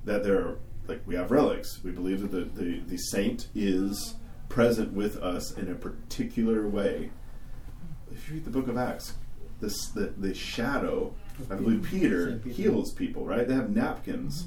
[0.05, 1.82] that there are, like, we have relics.
[1.82, 4.14] We believe that the, the, the saint is
[4.48, 7.11] present with us in a particular way.
[8.12, 9.14] If you read the book of Acts,
[9.61, 11.14] this, the, the shadow,
[11.51, 12.55] I believe Peter Peter.
[12.55, 13.46] heals people, right?
[13.46, 14.46] They have napkins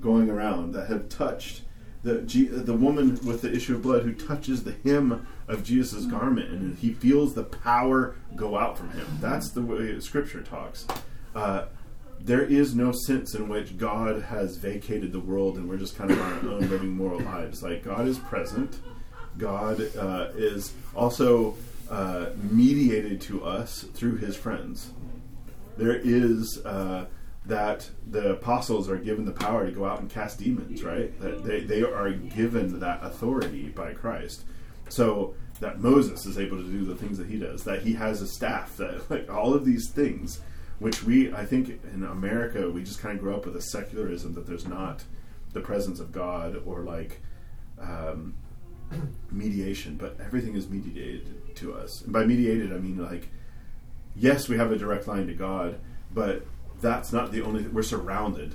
[0.00, 1.62] going around that have touched
[2.02, 2.18] the
[2.64, 6.78] the woman with the issue of blood who touches the hem of Jesus' garment and
[6.78, 9.06] he feels the power go out from him.
[9.20, 10.86] That's the way Scripture talks.
[11.34, 11.66] Uh,
[12.18, 16.10] there is no sense in which God has vacated the world and we're just kind
[16.10, 17.62] of our own living moral lives.
[17.62, 18.78] Like God is present.
[19.38, 21.56] God uh, is also
[21.90, 24.90] uh, mediated to us through His friends
[25.80, 27.06] there is uh,
[27.50, 31.18] that the apostles are given the power to go out and cast demons, right?
[31.20, 34.44] That they, they are given that authority by Christ.
[34.88, 38.22] So that Moses is able to do the things that he does, that he has
[38.22, 40.40] a staff, that like all of these things,
[40.78, 44.34] which we, I think in America, we just kind of grow up with a secularism
[44.34, 45.04] that there's not
[45.52, 47.20] the presence of God or like
[47.80, 48.34] um,
[49.30, 52.02] mediation, but everything is mediated to us.
[52.02, 53.28] And by mediated, I mean like
[54.16, 55.78] yes, we have a direct line to God,
[56.12, 56.44] but
[56.80, 57.62] that's not the only.
[57.64, 58.54] We're surrounded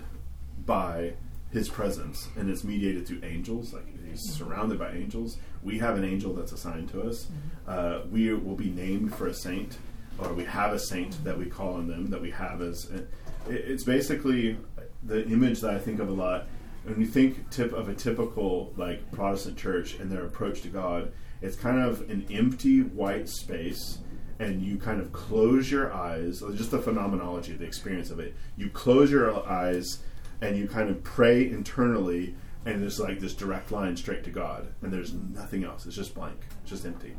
[0.66, 1.14] by
[1.52, 3.74] His presence, and it's mediated through angels.
[3.74, 4.44] Like He's mm-hmm.
[4.44, 5.38] surrounded by angels.
[5.64, 7.26] We have an angel that's assigned to us.
[7.26, 7.50] Mm-hmm.
[7.68, 9.78] Uh, we will be named for a saint,
[10.20, 11.24] or we have a saint mm-hmm.
[11.24, 12.10] that we call on them.
[12.10, 12.90] That we have as.
[12.92, 13.02] Uh,
[13.50, 14.58] it, it's basically
[15.04, 16.48] the image that I think of a lot.
[16.84, 21.12] When you think tip of a typical like Protestant church and their approach to God,
[21.42, 24.00] it's kind of an empty white space
[24.40, 28.36] and you kind of close your eyes, just the phenomenology, the experience of it.
[28.58, 30.00] You close your eyes
[30.42, 34.68] and you kind of pray internally, and there's like this direct line straight to God,
[34.82, 35.86] and there's nothing else.
[35.86, 37.14] It's just blank, it's just empty.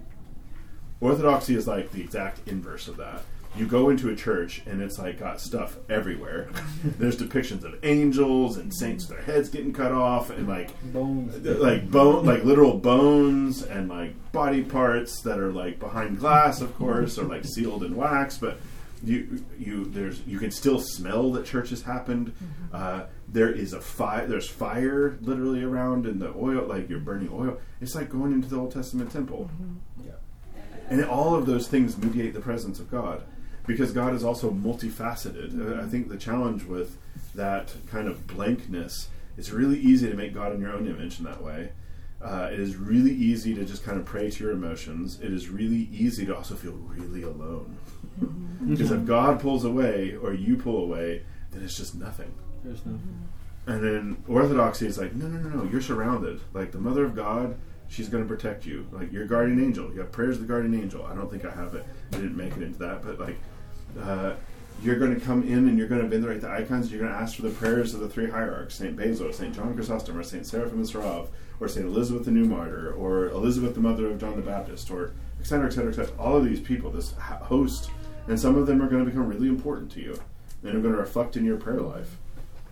[1.01, 3.23] Orthodoxy is like the exact inverse of that.
[3.57, 6.51] You go into a church and it's like got stuff everywhere.
[6.85, 11.45] There's depictions of angels and saints, with their heads getting cut off, and like bones.
[11.45, 16.75] like bone like literal bones and like body parts that are like behind glass of
[16.77, 18.37] course or like sealed in wax.
[18.37, 18.59] But
[19.03, 22.75] you you there's you can still smell that church has happened mm-hmm.
[22.75, 27.31] uh, there is a fire there's fire literally around in the oil like you're burning
[27.33, 27.59] oil.
[27.81, 29.51] It's like going into the old testament temple.
[29.55, 30.09] Mm-hmm.
[30.09, 30.13] Yeah.
[30.91, 33.23] and all of those things mediate the presence of God
[33.67, 35.79] because God is also multifaceted.
[35.79, 36.97] Uh, I think the challenge with
[37.35, 41.25] that kind of blankness, it's really easy to make God in your own image in
[41.25, 41.73] that way.
[42.23, 45.21] Uh, it is really easy to just kind of pray to your emotions.
[45.21, 47.77] It is really easy to also feel really alone.
[48.67, 52.35] Because if God pulls away or you pull away, then it's just nothing.
[52.65, 52.99] There's no.
[53.67, 56.41] And then orthodoxy is like, no, no, no, no, you're surrounded.
[56.55, 57.57] Like the mother of God,
[57.89, 58.87] she's going to protect you.
[58.93, 59.93] Like your guardian angel.
[59.93, 61.05] You have prayers of the guardian angel.
[61.05, 61.85] I don't think I have it.
[62.13, 63.37] I didn't make it into that, but like,
[64.01, 64.35] uh,
[64.83, 66.91] you're going to come in and you're going to venerate the icons.
[66.91, 69.75] You're going to ask for the prayers of the three hierarchs: Saint Basil, Saint John
[69.75, 71.29] Chrysostom, or Saint Seraphim Sarov,
[71.61, 75.13] or Saint Elizabeth the New Martyr, or Elizabeth the mother of John the Baptist, or
[75.41, 76.15] et cetera, et cetera, et cetera.
[76.19, 77.91] All of these people, this host,
[78.29, 80.21] and some of them are going to become really important to you,
[80.63, 82.17] and are going to reflect in your prayer life.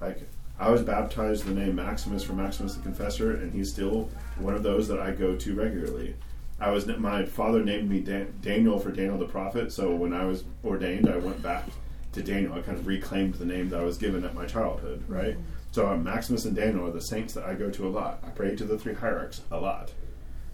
[0.01, 4.55] Like I was baptized the name Maximus for Maximus the Confessor, and he's still one
[4.55, 6.17] of those that I go to regularly.
[6.65, 10.25] I was my father named me Dan- Daniel for Daniel the prophet, so when I
[10.25, 11.67] was ordained, I went back
[12.13, 12.55] to Daniel.
[12.55, 15.37] I kind of reclaimed the name that I was given at my childhood, right?
[15.73, 18.21] So uh, Maximus and Daniel are the saints that I go to a lot.
[18.27, 19.93] I pray to the three hierarchs a lot.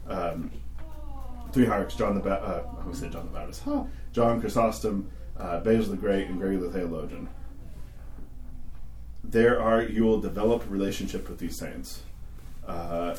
[0.09, 0.51] Um,
[1.53, 3.85] three hierarchs: John the ba- uh, I said John the Baptist, huh?
[4.13, 7.29] John Chrysostom, uh, Basil the Great, and Gregory the Theologian
[9.23, 12.03] there are you will develop a relationship with these saints
[12.67, 13.15] uh,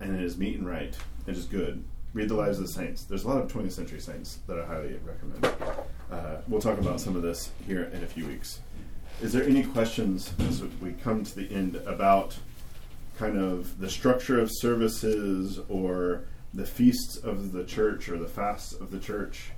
[0.00, 1.82] and it is meet and right it is good
[2.14, 3.04] read the lives of the saints.
[3.04, 5.44] There's a lot of 20th century saints that i highly recommend.
[6.10, 8.60] Uh, we'll talk about some of this here in a few weeks.
[9.22, 12.36] Is there any questions as we come to the end about
[13.16, 18.74] kind of the structure of services or the feasts of the church or the fasts
[18.74, 19.52] of the church?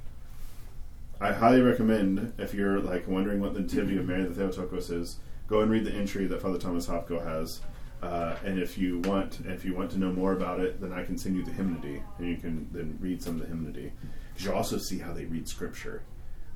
[1.20, 5.18] I highly recommend if you're like wondering what the Nativity of Mary the Theotokos is,
[5.46, 7.60] go and read the entry that Father Thomas Hopko has.
[8.04, 11.04] Uh, and if you want, if you want to know more about it, then I
[11.04, 13.92] can send you the hymnody, and you can then read some of the hymnody.
[14.28, 16.02] Because you also see how they read Scripture.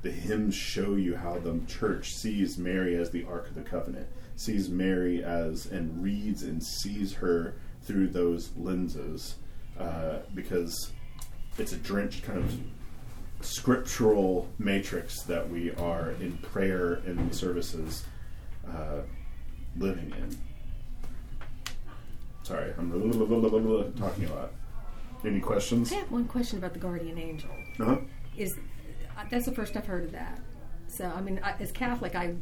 [0.03, 4.09] The hymns show you how the church sees Mary as the Ark of the Covenant,
[4.37, 9.37] sees Mary as and reads and sees her through those lenses,
[9.79, 10.93] uh, because
[11.57, 12.61] it's a drenched kind of
[13.41, 18.05] scriptural matrix that we are in prayer and services
[18.69, 19.01] uh,
[19.77, 20.48] living in.
[22.49, 22.91] Sorry, I'm
[23.99, 24.51] talking a lot.
[25.23, 25.93] Any questions?
[25.93, 27.51] I have one question about the guardian angel.
[27.79, 27.99] Uh-huh.
[28.39, 28.57] Is
[29.19, 30.41] uh, that's the first I've heard of that.
[30.87, 32.37] So I mean, I, as Catholic, I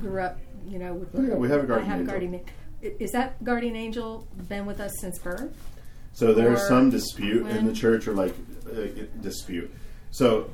[0.00, 2.16] grew up, you know, with Oh, yeah, we have a guardian I have angel.
[2.16, 2.40] a guardian.
[2.98, 5.54] Is that guardian angel been with us since birth?
[6.14, 8.34] So there's some dispute in the church, or like
[8.68, 9.72] uh, dispute.
[10.10, 10.50] So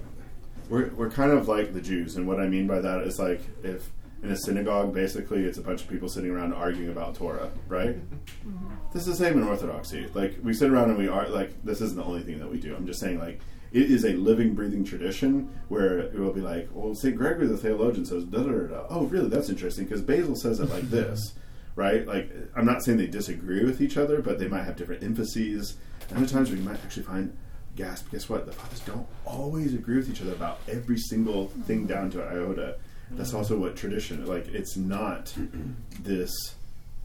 [0.68, 3.40] we're we're kind of like the Jews, and what I mean by that is like
[3.62, 3.88] if
[4.22, 7.96] in a synagogue, basically, it's a bunch of people sitting around arguing about Torah, right?
[7.96, 8.74] Mm-hmm.
[8.92, 10.08] This is the same in Orthodoxy.
[10.12, 12.58] Like we sit around and we are like this isn't the only thing that we
[12.58, 12.74] do.
[12.74, 13.40] I'm just saying like
[13.72, 17.56] it is a living, breathing tradition where it will be like, well, Saint Gregory the
[17.56, 18.66] theologian says, da da da.
[18.66, 18.86] da.
[18.90, 19.28] Oh, really?
[19.28, 21.34] That's interesting because Basil says it like this,
[21.76, 22.06] right?
[22.06, 25.76] Like I'm not saying they disagree with each other, but they might have different emphases.
[26.08, 27.36] And other times we might actually find
[27.76, 28.10] gasp.
[28.10, 28.44] Guess what?
[28.44, 32.76] The fathers don't always agree with each other about every single thing down to iota.
[33.12, 34.48] That's also what tradition like.
[34.48, 35.34] It's not
[36.02, 36.30] this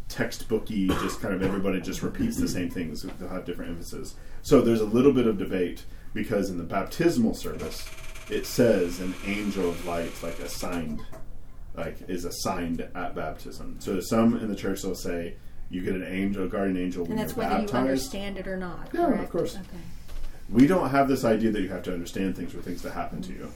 [0.09, 3.01] textbooky, just kind of everybody just repeats the same things.
[3.01, 4.15] They'll have different emphasis.
[4.43, 5.83] So there's a little bit of debate
[6.13, 7.89] because in the baptismal service,
[8.29, 11.01] it says an angel of light, like assigned,
[11.75, 13.77] like is assigned at baptism.
[13.79, 15.35] So some in the church will say
[15.69, 17.73] you get an angel, a guardian angel when that's you're whether baptized.
[17.73, 18.89] you understand it or not.
[18.93, 19.55] Yeah, of course.
[19.55, 19.65] Okay.
[20.49, 23.21] We don't have this idea that you have to understand things for things to happen
[23.23, 23.51] to you.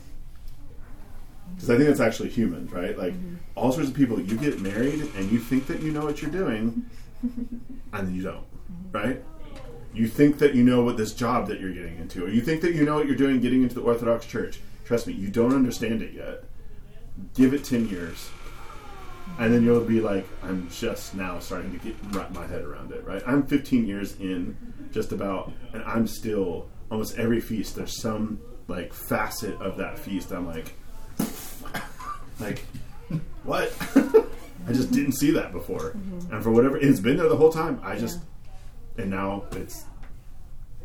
[1.56, 2.98] Because I think that's actually human, right?
[2.98, 3.36] Like mm-hmm.
[3.56, 6.32] all sorts of people, you get married and you think that you know what you're
[6.32, 6.86] doing,
[7.22, 8.92] and then you don't, mm-hmm.
[8.92, 9.24] right?
[9.94, 12.62] You think that you know what this job that you're getting into, or you think
[12.62, 14.60] that you know what you're doing getting into the Orthodox Church.
[14.86, 16.44] Trust me, you don't understand it yet.
[17.36, 18.30] Give it 10 years.
[19.38, 22.92] And then you'll be like, I'm just now starting to get wrap my head around
[22.92, 23.22] it, right?
[23.28, 24.58] I'm 15 years in,
[24.92, 27.76] just about, and I'm still almost every feast.
[27.76, 30.32] There's some like facet of that feast.
[30.32, 30.74] I'm like,
[32.40, 32.64] like,
[33.44, 33.74] what?
[34.68, 36.34] I just didn't see that before, mm-hmm.
[36.34, 37.80] and for whatever it's been there the whole time.
[37.84, 38.20] I just,
[38.98, 39.86] and now it's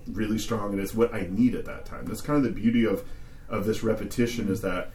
[0.06, 2.06] really strong, and it's what I need at that time.
[2.06, 3.04] That's kind of the beauty of
[3.48, 4.90] of this repetition is that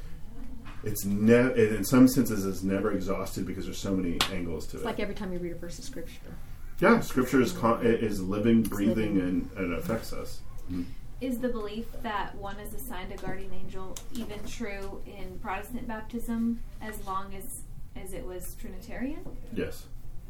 [0.84, 4.86] it's never, in some senses, it's never exhausted because there's so many angles to it.
[4.86, 6.34] Like every time you read a verse of scripture.
[6.80, 9.20] yeah, scripture is con- is living, breathing, living.
[9.20, 10.40] and, and it affects us.
[10.72, 10.84] Mm-hmm.
[11.22, 16.62] Is the belief that one is assigned a guardian angel even true in Protestant baptism
[16.82, 17.62] as long as
[17.96, 19.20] as it was Trinitarian?
[19.54, 19.86] Yes.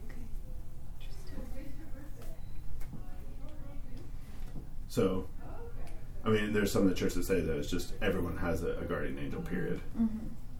[0.07, 0.15] Okay.
[4.87, 5.27] So,
[6.25, 8.71] I mean, there's some of the churches that say that it's just everyone has a,
[8.79, 9.41] a guardian angel.
[9.41, 9.79] Period.
[9.99, 10.17] Mm-hmm.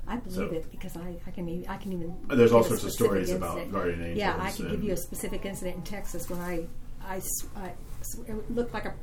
[0.07, 2.63] I believe So- it because I, I can e- I can even uh, There's all
[2.63, 4.19] sorts of specific stories about guardian angels.
[4.19, 6.65] Yeah, I can give you a specific incident in Texas when I,
[7.03, 7.17] I,
[8.27, 8.93] it looked like a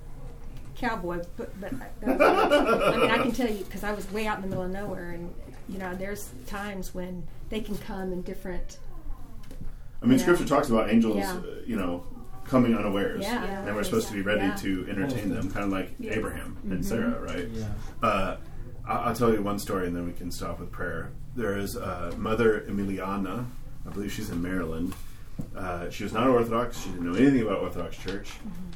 [0.77, 4.37] cowboy, but, but I, I mean, I can tell you because I was way out
[4.37, 5.35] in the middle of nowhere, and
[5.69, 8.79] you know, there's times when they can come in different.
[10.03, 10.25] I mean, Yeah.
[10.25, 11.33] Scripture talks about angels, Yeah.
[11.33, 12.05] uh, you know,
[12.45, 13.67] coming unawares, Yeah.
[13.67, 14.55] and we're supposed to be ready Yeah.
[14.57, 16.17] to entertain them, kind of like Yes.
[16.17, 16.85] Abraham and Mhm.
[16.85, 17.49] Sarah, right?
[17.49, 17.69] Yeah.
[18.03, 18.37] Uh,
[18.87, 21.11] I- I'll tell you one story, and then we can stop with prayer.
[21.35, 23.47] There is uh, Mother Emiliana.
[23.87, 24.95] I believe she's in Maryland.
[25.57, 26.81] Uh, she was not Orthodox.
[26.81, 28.31] She didn't know anything about Orthodox Church.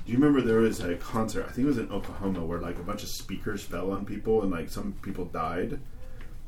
[0.04, 1.46] Do you remember there was a concert?
[1.48, 4.42] I think it was in Oklahoma where like a bunch of speakers fell on people
[4.42, 5.78] and like some people died.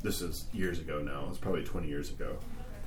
[0.02, 1.26] This is years ago now.
[1.28, 2.36] It's probably twenty years ago.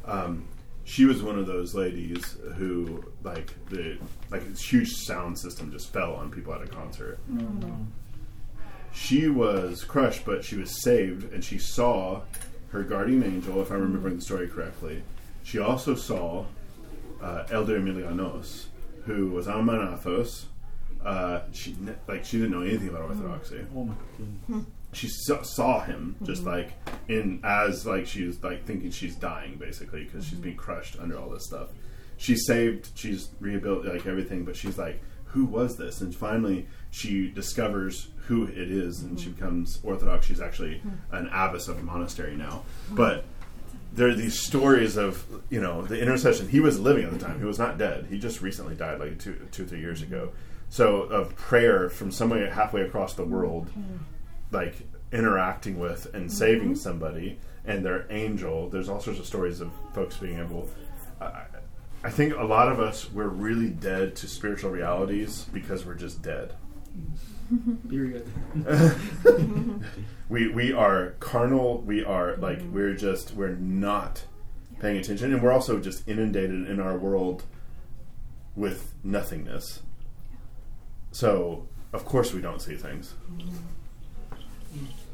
[0.06, 0.48] Um,
[0.84, 3.98] she was one of those ladies who like the
[4.30, 7.20] like this huge sound system just fell on people at a concert
[8.96, 12.22] she was crushed, but she was saved, and she saw
[12.70, 15.04] her guardian angel, if I'm remembering the story correctly.
[15.44, 16.46] She also saw
[17.22, 18.66] uh, Elder Emilianos,
[19.06, 20.46] who was Amanathos.
[21.04, 23.58] Uh, she ne- like she didn't know anything about Orthodoxy.
[23.58, 23.68] Mm.
[23.76, 24.46] Oh my goodness.
[24.48, 24.60] Hmm.
[24.94, 26.52] She saw, saw him just mm-hmm.
[26.52, 26.74] like
[27.10, 30.44] in as like she was like thinking she's dying basically because she's mm-hmm.
[30.44, 31.70] being crushed under all this stuff.
[32.18, 32.90] She's saved.
[32.96, 36.00] She's rebuilt like everything, but she's like, who was this?
[36.00, 39.36] And finally, she discovers who it is, and she mm-hmm.
[39.36, 40.26] becomes Orthodox.
[40.26, 40.90] She's actually hmm.
[41.12, 42.96] an abbess of a monastery now, hmm.
[42.96, 43.26] but
[43.96, 46.50] there are these stories of you know the intercession.
[46.50, 47.40] He was living at the time.
[47.40, 48.08] He was not dead.
[48.10, 50.32] He just recently died, like two, two, three years ago.
[50.70, 53.98] So of prayer from somewhere halfway across the world, mm-hmm.
[54.52, 54.76] like
[55.12, 56.76] interacting with and saving mm-hmm.
[56.76, 58.70] somebody, and their angel.
[58.70, 60.70] There's all sorts of stories of folks being able.
[61.22, 61.44] I
[62.04, 66.22] I think a lot of us we're really dead to spiritual realities because we're just
[66.22, 66.54] dead.
[67.90, 68.30] Period.
[70.30, 72.74] we we are carnal we are like mm-hmm.
[72.74, 74.26] we're just we're not
[74.80, 77.44] paying attention and we're also just inundated in our world
[78.56, 79.82] with nothingness
[81.12, 83.56] so of course we don't see things mm-hmm.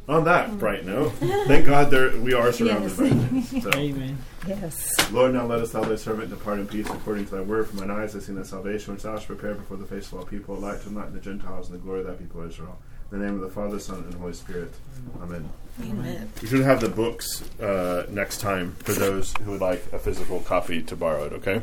[0.09, 0.57] on that mm-hmm.
[0.57, 1.09] bright note
[1.47, 2.97] thank god there we are surrounded Yes.
[2.97, 4.18] by things so Amen.
[4.47, 5.12] Yes.
[5.12, 7.68] Lord, now let us, thou thy servant, depart in peace according to thy word.
[7.68, 10.16] For mine eyes have seen thy salvation, which thou hast prepared before the face of
[10.18, 12.80] all people, a light to enlighten the Gentiles and the glory of thy people Israel.
[13.12, 14.74] In the name of the Father, Son, and Holy Spirit.
[15.22, 15.49] Amen.
[15.82, 16.32] Amen.
[16.41, 20.39] We should have the books uh, next time for those who would like a physical
[20.39, 21.62] copy to borrow it, okay?